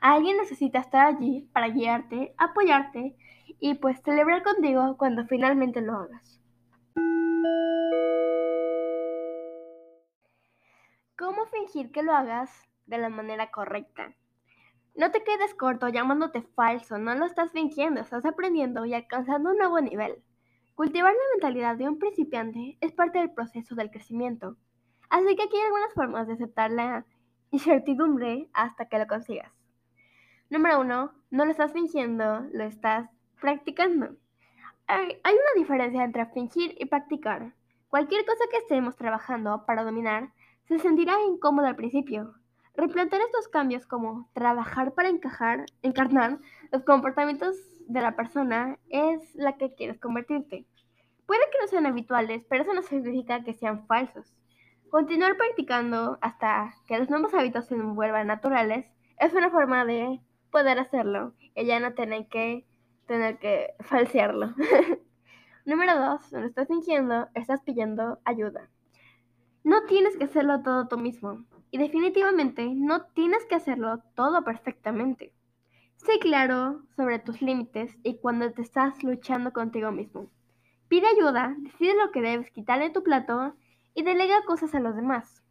Alguien 0.00 0.36
necesita 0.36 0.80
estar 0.80 1.06
allí 1.06 1.48
para 1.52 1.68
guiarte, 1.68 2.34
apoyarte 2.36 3.16
y 3.60 3.74
pues 3.74 4.00
celebrar 4.02 4.42
contigo 4.42 4.96
cuando 4.96 5.24
finalmente 5.26 5.80
lo 5.80 5.94
hagas. 5.94 6.40
¿Cómo 11.16 11.46
fingir 11.46 11.92
que 11.92 12.02
lo 12.02 12.12
hagas 12.14 12.50
de 12.86 12.98
la 12.98 13.08
manera 13.08 13.50
correcta? 13.50 14.12
No 14.94 15.10
te 15.10 15.22
quedes 15.22 15.54
corto 15.54 15.88
llamándote 15.88 16.42
falso, 16.42 16.98
no 16.98 17.14
lo 17.14 17.24
estás 17.24 17.52
fingiendo, 17.52 18.00
estás 18.00 18.26
aprendiendo 18.26 18.84
y 18.84 18.94
alcanzando 18.94 19.50
un 19.50 19.58
nuevo 19.58 19.80
nivel. 19.80 20.22
Cultivar 20.74 21.12
la 21.12 21.20
mentalidad 21.34 21.76
de 21.76 21.88
un 21.88 21.98
principiante 21.98 22.76
es 22.80 22.92
parte 22.92 23.20
del 23.20 23.30
proceso 23.30 23.74
del 23.74 23.90
crecimiento, 23.90 24.56
así 25.12 25.36
que 25.36 25.42
aquí 25.42 25.56
hay 25.56 25.66
algunas 25.66 25.94
formas 25.94 26.26
de 26.26 26.32
aceptar 26.32 26.70
la 26.70 27.04
incertidumbre 27.50 28.48
hasta 28.54 28.86
que 28.86 28.98
lo 28.98 29.06
consigas. 29.06 29.52
Número 30.50 30.80
uno, 30.80 31.12
no 31.30 31.44
lo 31.44 31.50
estás 31.50 31.72
fingiendo, 31.72 32.40
lo 32.52 32.64
estás 32.64 33.08
practicando. 33.40 34.16
Hay, 34.86 35.18
una 35.24 35.54
diferencia 35.56 36.02
entre 36.04 36.26
fingir 36.26 36.74
y 36.78 36.86
practicar. 36.86 37.54
Cualquier 37.88 38.24
cosa 38.24 38.44
que 38.50 38.58
estemos 38.58 38.96
trabajando 38.96 39.64
para 39.66 39.84
dominar 39.84 40.32
se 40.64 40.78
sentirá 40.78 41.14
incómodo 41.28 41.66
al 41.66 41.76
principio. 41.76 42.34
Replantear 42.74 43.22
estos 43.22 43.48
cambios 43.48 43.86
como 43.86 44.30
trabajar 44.32 44.92
para 44.94 45.10
encajar, 45.10 45.66
encarnar 45.82 46.38
los 46.70 46.84
comportamientos 46.84 47.56
de 47.86 48.00
la 48.00 48.16
persona 48.16 48.78
es 48.88 49.34
la 49.34 49.56
que 49.58 49.74
quieres 49.74 50.00
convertirte. 50.00 50.66
Puede 51.26 51.42
que 51.50 51.58
no 51.60 51.66
sean 51.68 51.86
habituales, 51.86 52.44
pero 52.48 52.62
eso 52.62 52.72
no 52.72 52.82
significa 52.82 53.44
que 53.44 53.52
sean 53.52 53.86
falsos. 53.86 54.41
Continuar 54.92 55.38
practicando 55.38 56.18
hasta 56.20 56.74
que 56.86 56.98
los 56.98 57.08
nuevos 57.08 57.32
hábitos 57.32 57.64
se 57.64 57.74
vuelvan 57.76 58.26
naturales 58.26 58.84
es 59.18 59.32
una 59.32 59.48
forma 59.48 59.86
de 59.86 60.20
poder 60.50 60.78
hacerlo 60.78 61.32
y 61.56 61.64
ya 61.64 61.80
no 61.80 61.94
tener 61.94 62.26
que 62.26 62.66
tener 63.06 63.38
que 63.38 63.70
falsearlo. 63.80 64.52
Número 65.64 65.98
dos, 65.98 66.30
no 66.34 66.44
estás 66.44 66.68
fingiendo, 66.68 67.26
estás 67.32 67.62
pidiendo 67.62 68.18
ayuda. 68.26 68.68
No 69.64 69.82
tienes 69.84 70.18
que 70.18 70.24
hacerlo 70.24 70.60
todo 70.60 70.88
tú 70.88 70.98
mismo 70.98 71.42
y 71.70 71.78
definitivamente 71.78 72.74
no 72.74 73.06
tienes 73.14 73.46
que 73.46 73.54
hacerlo 73.54 74.02
todo 74.14 74.44
perfectamente. 74.44 75.32
Sé 75.96 76.18
claro 76.18 76.82
sobre 76.96 77.18
tus 77.18 77.40
límites 77.40 77.96
y 78.02 78.18
cuando 78.18 78.52
te 78.52 78.60
estás 78.60 79.02
luchando 79.02 79.54
contigo 79.54 79.90
mismo. 79.90 80.28
Pide 80.88 81.06
ayuda, 81.06 81.56
decide 81.60 81.94
lo 81.96 82.12
que 82.12 82.20
debes 82.20 82.50
quitar 82.50 82.82
en 82.82 82.92
tu 82.92 83.02
plato 83.02 83.54
y 83.94 84.02
delega 84.02 84.44
cosas 84.44 84.74
a 84.74 84.80
los 84.80 84.96
demás. 84.96 85.42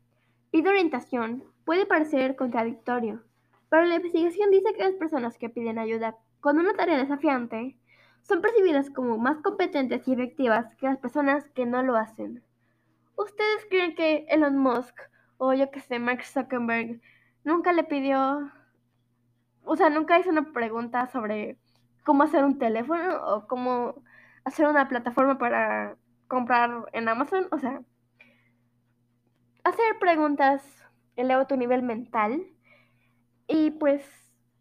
Pide 0.52 0.70
orientación, 0.70 1.44
puede 1.66 1.86
parecer 1.86 2.36
contradictorio, 2.36 3.24
pero 3.70 3.86
la 3.86 3.96
investigación 3.96 4.52
dice 4.52 4.74
que 4.74 4.84
las 4.84 4.96
personas 4.96 5.38
que 5.38 5.50
piden 5.50 5.80
ayuda 5.80 6.18
con 6.40 6.60
una 6.60 6.74
tarea 6.74 6.98
desafiante 6.98 7.78
son 8.24 8.42
percibidas 8.42 8.90
como 8.90 9.18
más 9.18 9.38
competentes 9.40 10.08
y 10.08 10.14
efectivas 10.14 10.76
que 10.76 10.88
las 10.88 10.98
personas 10.98 11.48
que 11.50 11.66
no 11.66 11.82
lo 11.84 11.96
hacen. 11.96 12.44
¿Ustedes 13.16 13.66
creen 13.70 13.96
que 13.96 14.26
Elon 14.30 14.58
Musk 14.58 14.96
o 15.38 15.54
yo 15.54 15.72
que 15.72 15.80
sé, 15.80 16.00
Mark 16.00 16.24
Zuckerberg 16.24 17.02
nunca 17.44 17.74
le 17.74 17.84
pidió, 17.84 18.52
o 19.64 19.76
sea, 19.76 19.90
nunca 19.90 20.20
hizo 20.20 20.30
una 20.30 20.52
pregunta 20.54 21.08
sobre 21.08 21.58
cómo 22.04 22.24
hacer 22.24 22.44
un 22.44 22.60
teléfono 22.60 23.24
o 23.26 23.48
cómo 23.48 23.96
hacer 24.44 24.68
una 24.68 24.88
plataforma 24.88 25.38
para 25.38 25.96
comprar 26.28 26.86
en 26.94 27.10
Amazon? 27.10 27.48
O 27.52 27.58
sea, 27.58 27.82
hacer 29.64 30.00
preguntas 30.00 30.64
eleva 31.16 31.48
tu 31.48 31.56
nivel 31.58 31.84
mental 31.84 32.46
y 33.48 33.72
pues 33.72 34.04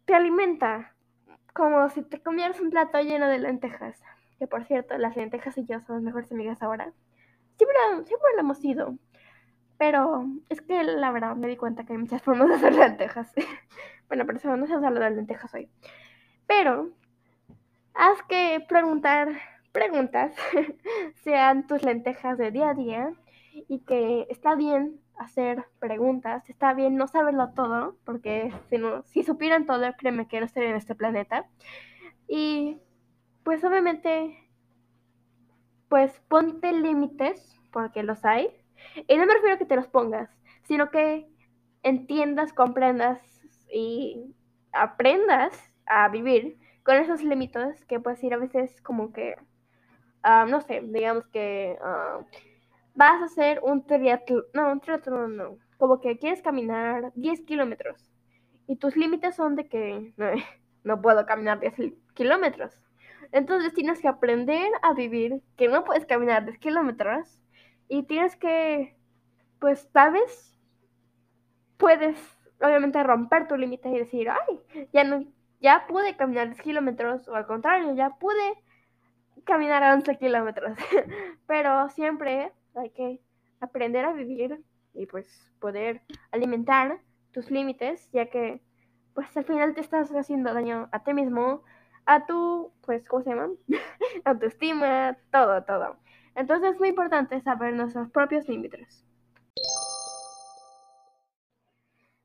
te 0.05 0.13
alimenta 0.13 0.93
como 1.53 1.89
si 1.89 2.01
te 2.01 2.21
comieras 2.21 2.59
un 2.59 2.69
plato 2.69 2.99
lleno 3.01 3.27
de 3.27 3.39
lentejas. 3.39 4.01
que 4.39 4.47
por 4.47 4.65
cierto, 4.65 4.97
las 4.97 5.15
lentejas 5.15 5.57
y 5.57 5.65
yo 5.65 5.79
somos 5.81 6.01
mejores 6.01 6.31
amigas 6.31 6.61
ahora. 6.61 6.91
Siempre, 7.57 7.77
siempre 8.05 8.29
lo 8.35 8.39
hemos 8.39 8.57
sido. 8.57 8.95
Pero 9.77 10.25
es 10.49 10.61
que 10.61 10.83
la 10.83 11.11
verdad 11.11 11.35
me 11.35 11.47
di 11.47 11.57
cuenta 11.57 11.83
que 11.83 11.93
hay 11.93 11.99
muchas 11.99 12.21
formas 12.21 12.49
de 12.49 12.55
hacer 12.55 12.75
lentejas. 12.75 13.31
bueno, 14.07 14.25
pero 14.25 14.37
eso 14.37 14.55
no 14.55 14.67
se 14.67 14.73
hablar 14.73 15.09
de 15.09 15.15
lentejas 15.17 15.53
hoy. 15.53 15.69
Pero 16.47 16.89
haz 17.93 18.21
que 18.23 18.63
preguntar 18.67 19.29
preguntas 19.71 20.33
sean 21.23 21.67
tus 21.67 21.83
lentejas 21.83 22.37
de 22.37 22.51
día 22.51 22.69
a 22.69 22.73
día 22.73 23.13
y 23.53 23.79
que 23.79 24.27
está 24.29 24.55
bien 24.55 24.99
hacer 25.17 25.65
preguntas, 25.79 26.49
está 26.49 26.73
bien 26.73 26.95
no 26.95 27.07
saberlo 27.07 27.49
todo, 27.53 27.97
porque 28.05 28.51
si, 28.69 28.77
no, 28.77 29.03
si 29.03 29.23
supieran 29.23 29.65
todo, 29.65 29.93
créeme 29.97 30.27
que 30.27 30.39
no 30.39 30.45
estaría 30.45 30.69
en 30.69 30.75
este 30.75 30.95
planeta. 30.95 31.45
Y 32.27 32.79
pues 33.43 33.63
obviamente, 33.63 34.37
pues 35.89 36.19
ponte 36.27 36.71
límites, 36.71 37.59
porque 37.71 38.03
los 38.03 38.23
hay. 38.25 38.49
Y 39.07 39.17
no 39.17 39.25
me 39.25 39.33
refiero 39.33 39.55
a 39.55 39.57
que 39.57 39.65
te 39.65 39.75
los 39.75 39.87
pongas, 39.87 40.29
sino 40.63 40.89
que 40.89 41.27
entiendas, 41.83 42.53
comprendas 42.53 43.19
y 43.71 44.33
aprendas 44.71 45.71
a 45.85 46.09
vivir 46.09 46.57
con 46.83 46.95
esos 46.95 47.23
límites 47.23 47.85
que 47.85 47.99
puedes 47.99 48.23
ir 48.23 48.33
a 48.33 48.37
veces 48.37 48.81
como 48.81 49.11
que, 49.13 49.35
uh, 50.25 50.49
no 50.49 50.61
sé, 50.61 50.81
digamos 50.81 51.27
que 51.27 51.77
uh, 51.79 52.25
vas 52.93 53.21
a 53.21 53.25
hacer 53.25 53.59
un 53.63 53.85
triatlón, 53.85 54.43
no, 54.53 54.71
un 54.71 54.81
triatlón 54.81 55.37
no, 55.37 55.57
como 55.77 56.01
que 56.01 56.17
quieres 56.17 56.41
caminar 56.41 57.11
10 57.15 57.41
kilómetros 57.41 58.11
y 58.67 58.77
tus 58.77 58.95
límites 58.95 59.35
son 59.35 59.55
de 59.55 59.67
que 59.67 60.13
no, 60.83 61.01
puedo 61.01 61.25
caminar 61.25 61.59
10 61.59 61.93
kilómetros. 62.13 62.73
Entonces 63.31 63.73
tienes 63.73 63.99
que 64.01 64.07
aprender 64.07 64.71
a 64.81 64.93
vivir 64.93 65.41
que 65.57 65.67
no 65.67 65.83
puedes 65.83 66.05
caminar 66.05 66.45
10 66.45 66.57
kilómetros 66.59 67.39
y 67.87 68.03
tienes 68.03 68.35
que, 68.35 68.95
pues 69.59 69.89
tal 69.91 70.13
vez 70.13 70.57
puedes 71.77 72.17
obviamente 72.61 73.01
romper 73.03 73.47
tu 73.47 73.57
límite 73.57 73.89
y 73.89 73.99
decir, 73.99 74.29
ay, 74.29 74.87
ya 74.93 75.03
no, 75.03 75.25
ya 75.59 75.85
pude 75.87 76.15
caminar 76.15 76.47
10 76.47 76.61
kilómetros 76.61 77.27
o 77.27 77.35
al 77.35 77.45
contrario, 77.45 77.93
ya 77.95 78.11
pude 78.11 78.53
caminar 79.43 79.83
11 79.83 80.17
kilómetros. 80.17 80.77
Pero 81.47 81.89
siempre 81.89 82.51
hay 82.75 82.89
que 82.91 83.21
aprender 83.59 84.05
a 84.05 84.13
vivir 84.13 84.63
y 84.93 85.05
pues 85.05 85.27
poder 85.59 86.01
alimentar 86.31 86.99
tus 87.31 87.49
límites, 87.49 88.09
ya 88.11 88.29
que 88.29 88.61
pues 89.13 89.35
al 89.37 89.45
final 89.45 89.73
te 89.73 89.81
estás 89.81 90.09
haciendo 90.11 90.53
daño 90.53 90.89
a 90.91 91.03
ti 91.03 91.13
mismo, 91.13 91.63
a 92.05 92.25
tu, 92.25 92.73
pues, 92.81 93.07
¿cómo 93.07 93.23
se 93.23 93.29
llama? 93.29 93.49
Autoestima, 94.25 95.17
todo, 95.31 95.63
todo. 95.63 95.97
Entonces 96.35 96.73
es 96.73 96.79
muy 96.79 96.89
importante 96.89 97.39
saber 97.41 97.73
nuestros 97.73 98.09
propios 98.09 98.47
límites. 98.47 99.05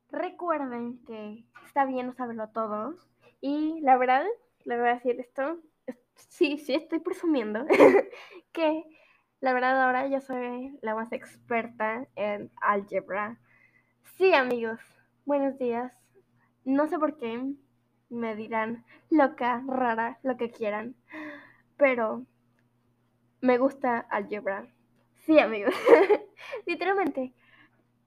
Recuerden 0.09 1.03
que 1.05 1.45
está 1.65 1.85
bien 1.85 2.07
no 2.07 2.13
saberlo 2.13 2.49
todo. 2.49 2.95
Y 3.41 3.81
la 3.81 3.97
verdad, 3.97 4.25
le 4.63 4.79
voy 4.79 4.89
a 4.89 4.95
decir 4.95 5.19
esto, 5.19 5.59
sí, 6.15 6.57
sí 6.57 6.73
estoy 6.73 6.99
presumiendo 6.99 7.65
que 8.51 8.83
la 9.39 9.53
verdad 9.53 9.81
ahora 9.81 10.07
yo 10.07 10.19
soy 10.19 10.77
la 10.81 10.95
más 10.95 11.11
experta 11.11 12.07
en 12.15 12.51
álgebra. 12.61 13.37
Sí, 14.17 14.33
amigos, 14.33 14.79
buenos 15.25 15.57
días. 15.59 15.93
No 16.65 16.87
sé 16.87 16.97
por 16.97 17.17
qué 17.17 17.53
me 18.09 18.35
dirán 18.35 18.83
loca, 19.09 19.63
rara, 19.67 20.17
lo 20.23 20.37
que 20.37 20.49
quieran, 20.49 20.95
pero 21.77 22.25
me 23.41 23.57
gusta 23.59 23.99
álgebra. 24.09 24.67
Sí, 25.25 25.37
amigos. 25.39 25.75
Literalmente, 26.65 27.33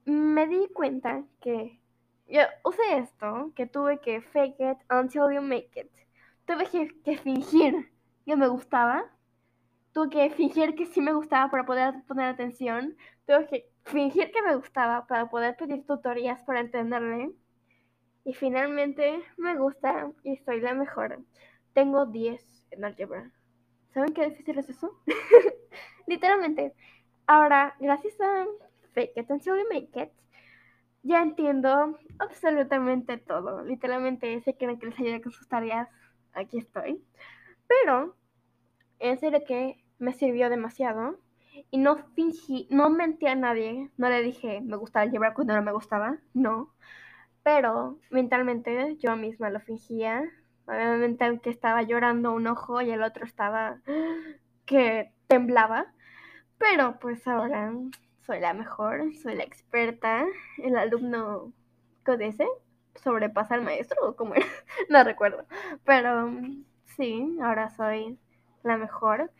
me 0.05 0.47
di 0.47 0.67
cuenta 0.73 1.23
que 1.39 1.79
yo 2.27 2.41
usé 2.65 2.97
esto, 2.97 3.53
que 3.55 3.67
tuve 3.67 3.99
que 3.99 4.21
fake 4.21 4.59
it 4.59 4.77
until 4.89 5.31
you 5.33 5.41
make 5.41 5.79
it. 5.79 5.89
Tuve 6.45 6.67
que 7.03 7.17
fingir 7.17 7.89
que 8.25 8.35
me 8.35 8.47
gustaba 8.47 9.05
tuve 9.93 10.09
que 10.09 10.29
fingir 10.31 10.75
que 10.75 10.85
sí 10.85 11.01
me 11.01 11.13
gustaba 11.13 11.49
para 11.49 11.65
poder 11.65 11.93
poner 12.07 12.27
atención, 12.27 12.95
tuve 13.25 13.47
que 13.47 13.69
fingir 13.83 14.31
que 14.31 14.41
me 14.41 14.55
gustaba 14.55 15.07
para 15.07 15.29
poder 15.29 15.55
pedir 15.55 15.85
tutorías 15.85 16.41
para 16.43 16.61
entenderle. 16.61 17.31
Y 18.23 18.33
finalmente 18.33 19.23
me 19.37 19.57
gusta 19.57 20.11
y 20.23 20.37
soy 20.37 20.61
la 20.61 20.73
mejor. 20.73 21.19
Tengo 21.73 22.05
10 22.05 22.67
en 22.71 22.85
álgebra. 22.85 23.31
¿Saben 23.93 24.13
qué 24.13 24.29
difícil 24.29 24.57
es 24.59 24.69
eso? 24.69 24.91
Literalmente. 26.07 26.73
Ahora, 27.27 27.75
gracias 27.79 28.19
a 28.21 28.45
Fake 28.93 29.13
It 29.15 29.29
Until 29.29 29.55
You 29.55 29.63
Make 29.71 30.03
It, 30.03 30.11
ya 31.03 31.21
entiendo 31.21 31.97
absolutamente 32.19 33.17
todo. 33.17 33.63
Literalmente, 33.63 34.41
si 34.41 34.53
quieren 34.53 34.79
que 34.79 34.87
les 34.87 34.99
ayude 34.99 35.21
con 35.21 35.31
sus 35.31 35.47
tareas, 35.47 35.89
aquí 36.33 36.59
estoy. 36.59 37.03
Pero, 37.67 38.15
en 38.99 39.19
serio 39.19 39.39
que 39.47 39.80
me 40.01 40.13
sirvió 40.13 40.49
demasiado. 40.49 41.19
Y 41.69 41.77
no 41.77 41.97
fingí, 42.15 42.67
no 42.71 42.89
mentí 42.89 43.27
a 43.27 43.35
nadie, 43.35 43.89
no 43.97 44.09
le 44.09 44.21
dije 44.21 44.61
me 44.61 44.77
gustaba 44.77 45.05
llevar 45.05 45.33
cuando 45.33 45.53
no 45.55 45.61
me 45.61 45.71
gustaba, 45.71 46.17
no. 46.33 46.73
Pero 47.43 47.99
mentalmente 48.09 48.97
yo 48.97 49.15
misma 49.15 49.49
lo 49.49 49.59
fingía. 49.59 50.23
Obviamente 50.67 51.25
aunque 51.25 51.49
estaba 51.49 51.83
llorando 51.83 52.33
un 52.33 52.47
ojo 52.47 52.81
y 52.81 52.91
el 52.91 53.03
otro 53.03 53.25
estaba 53.25 53.81
que 54.65 55.13
temblaba. 55.27 55.93
Pero 56.57 56.99
pues 56.99 57.27
ahora 57.27 57.73
soy 58.25 58.39
la 58.39 58.53
mejor, 58.53 59.13
soy 59.15 59.35
la 59.35 59.43
experta, 59.43 60.25
el 60.63 60.77
alumno 60.77 61.53
codece 62.05 62.47
sobrepasa 62.95 63.55
al 63.55 63.63
maestro 63.63 64.15
como 64.15 64.35
era, 64.35 64.45
no 64.89 65.03
recuerdo. 65.03 65.45
Pero 65.85 66.31
sí, 66.85 67.37
ahora 67.41 67.69
soy 67.69 68.17
la 68.63 68.77
mejor. 68.77 69.31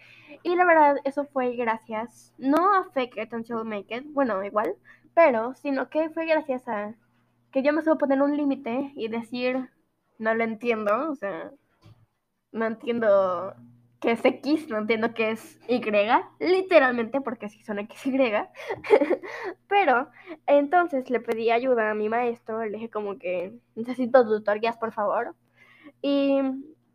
Y 0.44 0.56
la 0.56 0.66
verdad, 0.66 0.98
eso 1.04 1.26
fue 1.26 1.56
gracias, 1.56 2.34
no 2.38 2.74
a 2.74 2.86
Fake 2.92 3.18
It 3.18 3.34
Until 3.34 3.64
Make 3.66 3.96
It, 3.96 4.06
bueno, 4.14 4.44
igual, 4.44 4.76
pero, 5.14 5.54
sino 5.56 5.90
que 5.90 6.10
fue 6.10 6.26
gracias 6.26 6.68
a 6.68 6.96
que 7.52 7.64
yo 7.64 7.74
me 7.74 7.82
supo 7.82 8.00
poner 8.00 8.22
un 8.22 8.38
límite 8.38 8.92
y 8.96 9.08
decir, 9.10 9.70
no 10.18 10.34
lo 10.34 10.44
entiendo, 10.44 11.10
o 11.12 11.16
sea, 11.16 11.52
no 12.52 12.66
entiendo 12.66 13.56
qué 14.00 14.12
es 14.12 14.26
X, 14.26 14.68
no 14.70 14.80
entiendo 14.80 15.14
qué 15.14 15.32
es 15.32 15.60
Y, 15.68 15.82
literalmente, 16.40 17.22
porque 17.22 17.50
si 17.50 17.62
son 17.64 17.80
X, 17.80 18.06
Y. 18.08 18.18
Pero 19.68 20.10
entonces 20.48 21.10
le 21.10 21.20
pedí 21.20 21.52
ayuda 21.52 21.92
a 21.92 21.94
mi 21.94 22.10
maestro, 22.10 22.64
le 22.64 22.72
dije 22.72 22.90
como 22.90 23.18
que 23.18 23.54
necesito 23.76 24.26
tutorías, 24.26 24.78
por 24.78 24.92
favor. 24.92 25.36
Y 26.02 26.40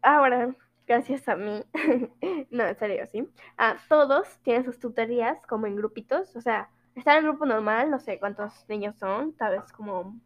ahora 0.02 0.54
gracias 0.87 1.29
a 1.29 1.37
mí, 1.37 1.62
no, 2.51 2.64
en 2.66 2.79
serio, 2.79 3.07
sí, 3.11 3.29
a 3.57 3.77
todos 3.88 4.38
tienen 4.42 4.64
sus 4.64 4.79
tutorías 4.79 5.44
como 5.46 5.66
en 5.66 5.77
grupitos, 5.77 6.35
o 6.37 6.40
sea, 6.40 6.70
está 6.94 7.12
en 7.12 7.18
el 7.18 7.31
grupo 7.31 7.46
normal, 7.46 7.90
no 7.90 7.99
sé 7.99 8.18
cuántos 8.18 8.53
niños 8.68 8.96
son, 8.96 9.33
tal 9.35 9.59
vez 9.59 9.72
como 9.72 10.18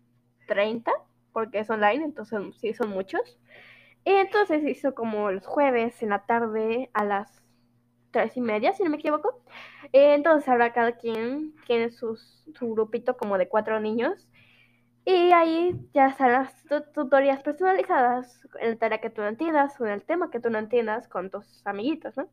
30, 0.47 0.93
porque 1.33 1.61
es 1.61 1.71
online, 1.71 2.05
entonces 2.05 2.41
sí 2.61 2.75
son 2.75 2.91
muchos. 2.91 3.39
Y 4.05 4.13
entonces 4.13 4.65
hizo 4.67 4.95
como 4.95 5.31
los 5.31 5.47
jueves 5.47 6.03
en 6.03 6.11
la 6.11 6.25
tarde 6.25 6.91
a 6.95 7.05
las 7.05 7.43
tres 8.11 8.37
y 8.37 8.41
media, 8.41 8.73
si 8.73 8.83
no 8.83 8.91
me 8.91 8.97
equivoco. 8.97 9.43
Entonces 9.93 10.49
ahora 10.49 10.73
cada 10.73 10.93
quien 10.93 11.55
tiene 11.67 11.91
su 11.91 12.17
grupito 12.61 13.17
como 13.17 13.39
de 13.39 13.49
cuatro 13.49 13.79
niños 13.81 14.30
y 15.05 15.33
ahí 15.33 15.89
ya 15.93 16.09
están 16.09 16.33
las 16.33 16.65
tutorías 16.93 17.43
personalizadas 17.43 18.47
en 18.61 18.71
el 18.71 18.79
tarea 18.79 19.01
que 19.01 19.11
tú 19.11 19.23
no 19.23 19.29
entiendas 19.29 19.81
o 19.81 19.87
el 19.87 20.03
tema 20.05 20.31
que 20.31 20.41
tú 20.41 20.51
no 20.51 20.59
entiendas 20.59 21.09
con 21.09 21.31
tus 21.31 21.67
amiguitos, 21.67 22.17
¿no? 22.17 22.29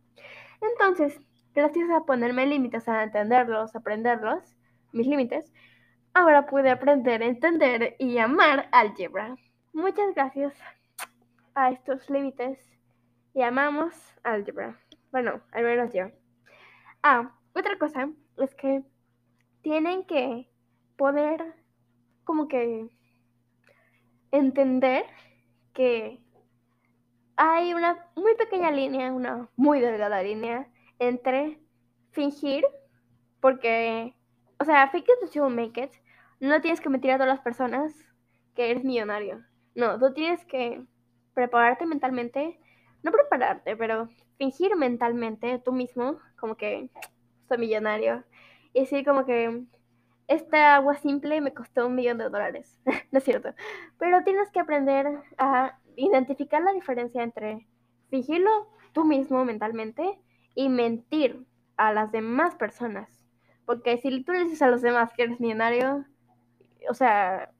Entonces, 0.61 1.19
gracias 1.53 1.89
a 1.89 2.05
ponerme 2.05 2.45
límites, 2.45 2.87
a 2.87 3.03
entenderlos, 3.03 3.75
aprenderlos, 3.75 4.43
mis 4.91 5.07
límites, 5.07 5.51
ahora 6.13 6.45
pude 6.45 6.69
aprender, 6.69 7.21
entender 7.21 7.95
y 7.99 8.17
amar 8.17 8.69
álgebra. 8.71 9.35
Muchas 9.73 10.13
gracias 10.15 10.53
a 11.55 11.71
estos 11.71 12.09
límites 12.09 12.59
y 13.33 13.41
amamos 13.41 13.95
álgebra. 14.23 14.79
Bueno, 15.11 15.41
al 15.51 15.63
menos 15.63 15.93
yo. 15.93 16.07
Ah, 17.03 17.31
otra 17.53 17.77
cosa 17.77 18.09
es 18.37 18.53
que 18.55 18.83
tienen 19.61 20.05
que 20.05 20.49
poder 20.95 21.55
como 22.27 22.49
que 22.49 22.89
entender 24.31 25.05
que 25.73 26.19
hay 27.37 27.73
una 27.73 28.05
muy 28.15 28.35
pequeña 28.35 28.69
línea, 28.69 29.13
una 29.13 29.49
muy 29.55 29.79
delgada 29.79 30.21
línea 30.21 30.67
entre 30.99 31.59
fingir, 32.11 32.65
porque, 33.39 34.13
o 34.59 34.65
sea, 34.65 34.89
fake 34.89 35.07
it 35.07 35.23
until 35.23 35.55
make 35.55 35.81
it, 35.81 35.91
no 36.41 36.59
tienes 36.61 36.81
que 36.81 36.89
mentir 36.89 37.11
a 37.11 37.15
todas 37.15 37.29
las 37.29 37.41
personas 37.41 37.93
que 38.55 38.71
eres 38.71 38.83
millonario. 38.83 39.45
No, 39.73 39.97
tú 39.97 40.13
tienes 40.13 40.43
que 40.45 40.83
prepararte 41.33 41.85
mentalmente 41.85 42.59
no 43.03 43.11
prepararte, 43.11 43.77
pero 43.77 44.09
fingir 44.37 44.75
mentalmente 44.75 45.59
tú 45.59 45.71
mismo, 45.71 46.19
como 46.37 46.57
que 46.57 46.89
soy 47.47 47.57
millonario, 47.57 48.23
y 48.73 48.81
decir 48.81 49.05
como 49.05 49.25
que 49.25 49.63
esta 50.27 50.75
agua 50.75 50.95
simple 50.95 51.41
me 51.41 51.53
costó 51.53 51.87
un 51.87 51.95
millón 51.95 52.17
de 52.17 52.29
dólares. 52.29 52.79
no 53.11 53.17
es 53.17 53.23
cierto. 53.23 53.53
Pero 53.97 54.23
tienes 54.23 54.49
que 54.51 54.59
aprender 54.59 55.07
a 55.37 55.79
identificar 55.95 56.61
la 56.61 56.73
diferencia 56.73 57.23
entre 57.23 57.67
fingirlo 58.09 58.69
tú 58.93 59.05
mismo 59.05 59.43
mentalmente 59.45 60.19
y 60.55 60.69
mentir 60.69 61.45
a 61.77 61.93
las 61.93 62.11
demás 62.11 62.55
personas. 62.55 63.25
Porque 63.65 63.97
si 63.97 64.23
tú 64.23 64.31
le 64.31 64.45
dices 64.45 64.61
a 64.61 64.69
los 64.69 64.81
demás 64.81 65.11
que 65.13 65.23
eres 65.23 65.39
millonario, 65.39 66.05
o 66.89 66.93
sea, 66.93 67.51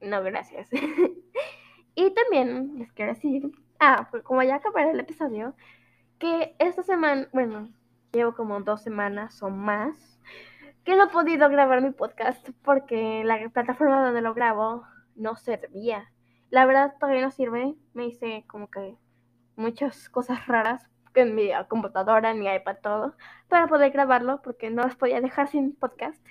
no, 0.00 0.22
gracias. 0.22 0.68
y 1.94 2.10
también 2.10 2.78
les 2.78 2.92
quiero 2.92 3.12
decir, 3.14 3.50
ah, 3.78 4.08
pues 4.10 4.22
como 4.22 4.42
ya 4.42 4.56
acabé 4.56 4.90
el 4.90 5.00
episodio, 5.00 5.54
que 6.18 6.54
esta 6.58 6.82
semana, 6.82 7.28
bueno, 7.32 7.70
llevo 8.12 8.34
como 8.34 8.60
dos 8.60 8.82
semanas 8.82 9.42
o 9.42 9.50
más 9.50 10.18
que 10.84 10.96
no 10.96 11.04
he 11.04 11.08
podido 11.08 11.48
grabar 11.48 11.82
mi 11.82 11.90
podcast 11.90 12.48
porque 12.62 13.22
la 13.24 13.48
plataforma 13.50 14.04
donde 14.04 14.22
lo 14.22 14.34
grabo 14.34 14.84
no 15.14 15.36
servía. 15.36 16.10
La 16.50 16.66
verdad 16.66 16.94
todavía 16.98 17.22
no 17.22 17.30
sirve. 17.30 17.74
Me 17.94 18.06
hice 18.06 18.44
como 18.46 18.70
que 18.70 18.96
muchas 19.56 20.08
cosas 20.08 20.46
raras 20.46 20.88
en 21.14 21.34
mi 21.34 21.50
computadora, 21.68 22.30
en 22.30 22.40
mi 22.40 22.46
iPad, 22.52 22.76
todo, 22.82 23.14
para 23.48 23.66
poder 23.66 23.90
grabarlo 23.90 24.40
porque 24.42 24.70
no 24.70 24.82
las 24.82 24.96
podía 24.96 25.20
dejar 25.20 25.48
sin 25.48 25.74
podcast. 25.74 26.24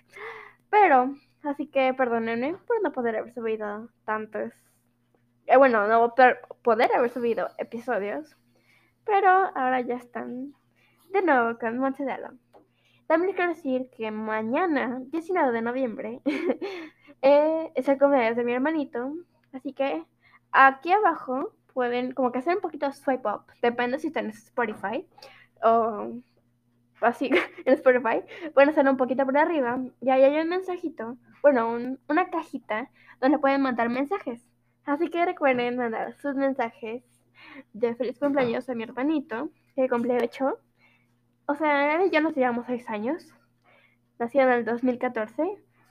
Pero, 0.69 1.15
así 1.43 1.67
que 1.67 1.93
perdónenme 1.93 2.55
por 2.67 2.81
no 2.81 2.91
poder 2.91 3.17
haber 3.17 3.33
subido 3.33 3.89
tantos. 4.05 4.53
Eh, 5.45 5.57
bueno, 5.57 5.87
no 5.87 6.13
poder 6.63 6.91
haber 6.95 7.09
subido 7.09 7.49
episodios. 7.57 8.35
Pero 9.05 9.29
ahora 9.29 9.81
ya 9.81 9.95
están 9.95 10.53
de 11.09 11.21
nuevo 11.21 11.57
con 11.57 11.77
Montedelo. 11.77 12.29
También 13.09 13.33
quiero 13.33 13.55
decir 13.55 13.89
que 13.97 14.11
mañana, 14.11 15.01
19 15.07 15.51
de 15.51 15.63
noviembre, 15.63 16.21
eh, 17.23 17.71
es 17.73 17.89
el 17.89 17.97
cumpleaños 17.97 18.37
de 18.37 18.43
mi 18.43 18.53
hermanito. 18.53 19.15
Así 19.51 19.73
que 19.73 20.05
aquí 20.51 20.91
abajo 20.91 21.55
pueden 21.73 22.11
como 22.11 22.31
que 22.31 22.37
hacer 22.37 22.55
un 22.57 22.61
poquito 22.61 22.91
swipe 22.91 23.27
up. 23.27 23.45
Depende 23.63 23.97
si 23.97 24.07
están 24.07 24.25
en 24.25 24.29
Spotify 24.29 25.07
o 25.63 26.11
así 27.01 27.31
en 27.65 27.73
Spotify. 27.73 28.21
Pueden 28.53 28.69
hacer 28.69 28.87
un 28.87 28.97
poquito 28.97 29.25
por 29.25 29.39
arriba 29.39 29.79
y 30.01 30.11
ahí 30.11 30.21
hay 30.21 30.39
un 30.39 30.49
mensajito, 30.49 31.17
bueno, 31.41 31.97
una 32.07 32.29
cajita 32.29 32.91
donde 33.19 33.39
pueden 33.39 33.61
mandar 33.61 33.89
mensajes. 33.89 34.47
Así 34.85 35.09
que 35.09 35.25
recuerden 35.25 35.77
mandar 35.77 36.13
sus 36.21 36.35
mensajes 36.35 37.01
de 37.73 37.95
feliz 37.95 38.19
cumpleaños 38.19 38.69
a 38.69 38.75
mi 38.75 38.83
hermanito, 38.83 39.49
que 39.75 39.89
cumple 39.89 40.19
8 40.21 40.59
o 41.49 41.55
sea, 41.55 42.05
ya 42.05 42.21
nos 42.21 42.35
llevamos 42.35 42.67
seis 42.67 42.87
años. 42.89 43.25
Nací 44.19 44.37
en 44.37 44.49
el 44.49 44.65
2014. 44.65 45.43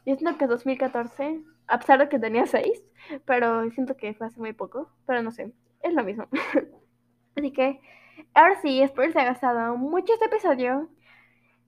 Yo 0.06 0.14
siento 0.14 0.38
que 0.38 0.46
2014, 0.46 1.42
a 1.66 1.78
pesar 1.80 1.98
de 1.98 2.08
que 2.08 2.20
tenía 2.20 2.46
seis, 2.46 2.80
pero 3.24 3.68
siento 3.72 3.96
que 3.96 4.14
fue 4.14 4.28
hace 4.28 4.38
muy 4.38 4.52
poco. 4.52 4.88
Pero 5.04 5.20
no 5.20 5.32
sé, 5.32 5.52
es 5.82 5.92
lo 5.92 6.04
mismo. 6.04 6.28
Así 7.36 7.50
que, 7.52 7.80
ahora 8.34 8.54
sí, 8.62 8.80
espero 8.80 9.02
que 9.02 9.08
les 9.08 9.16
haya 9.16 9.30
gustado 9.30 9.76
mucho 9.76 10.12
este 10.12 10.26
episodio. 10.26 10.88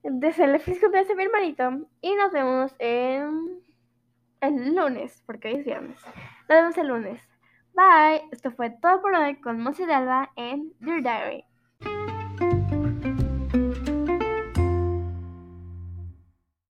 Desde 0.03 0.45
el 0.45 0.59
feliz 0.61 0.79
cumpleaños 0.79 1.13
mi 1.17 1.23
hermanito. 1.23 1.89
Y 1.99 2.15
nos 2.15 2.31
vemos 2.31 2.73
en 2.79 3.59
el 4.39 4.73
lunes, 4.73 5.21
porque 5.25 5.49
hoy 5.49 5.55
es 5.55 5.65
viernes. 5.65 5.99
Nos 6.47 6.47
vemos 6.47 6.77
el 6.77 6.87
lunes. 6.87 7.21
Bye. 7.73 8.21
Esto 8.31 8.51
fue 8.51 8.69
todo 8.69 9.01
por 9.01 9.13
hoy 9.15 9.35
con 9.41 9.59
Monse 9.59 9.85
de 9.85 9.93
Alba 9.93 10.31
en 10.37 10.71
Dear 10.79 11.01
Diary. 11.01 11.50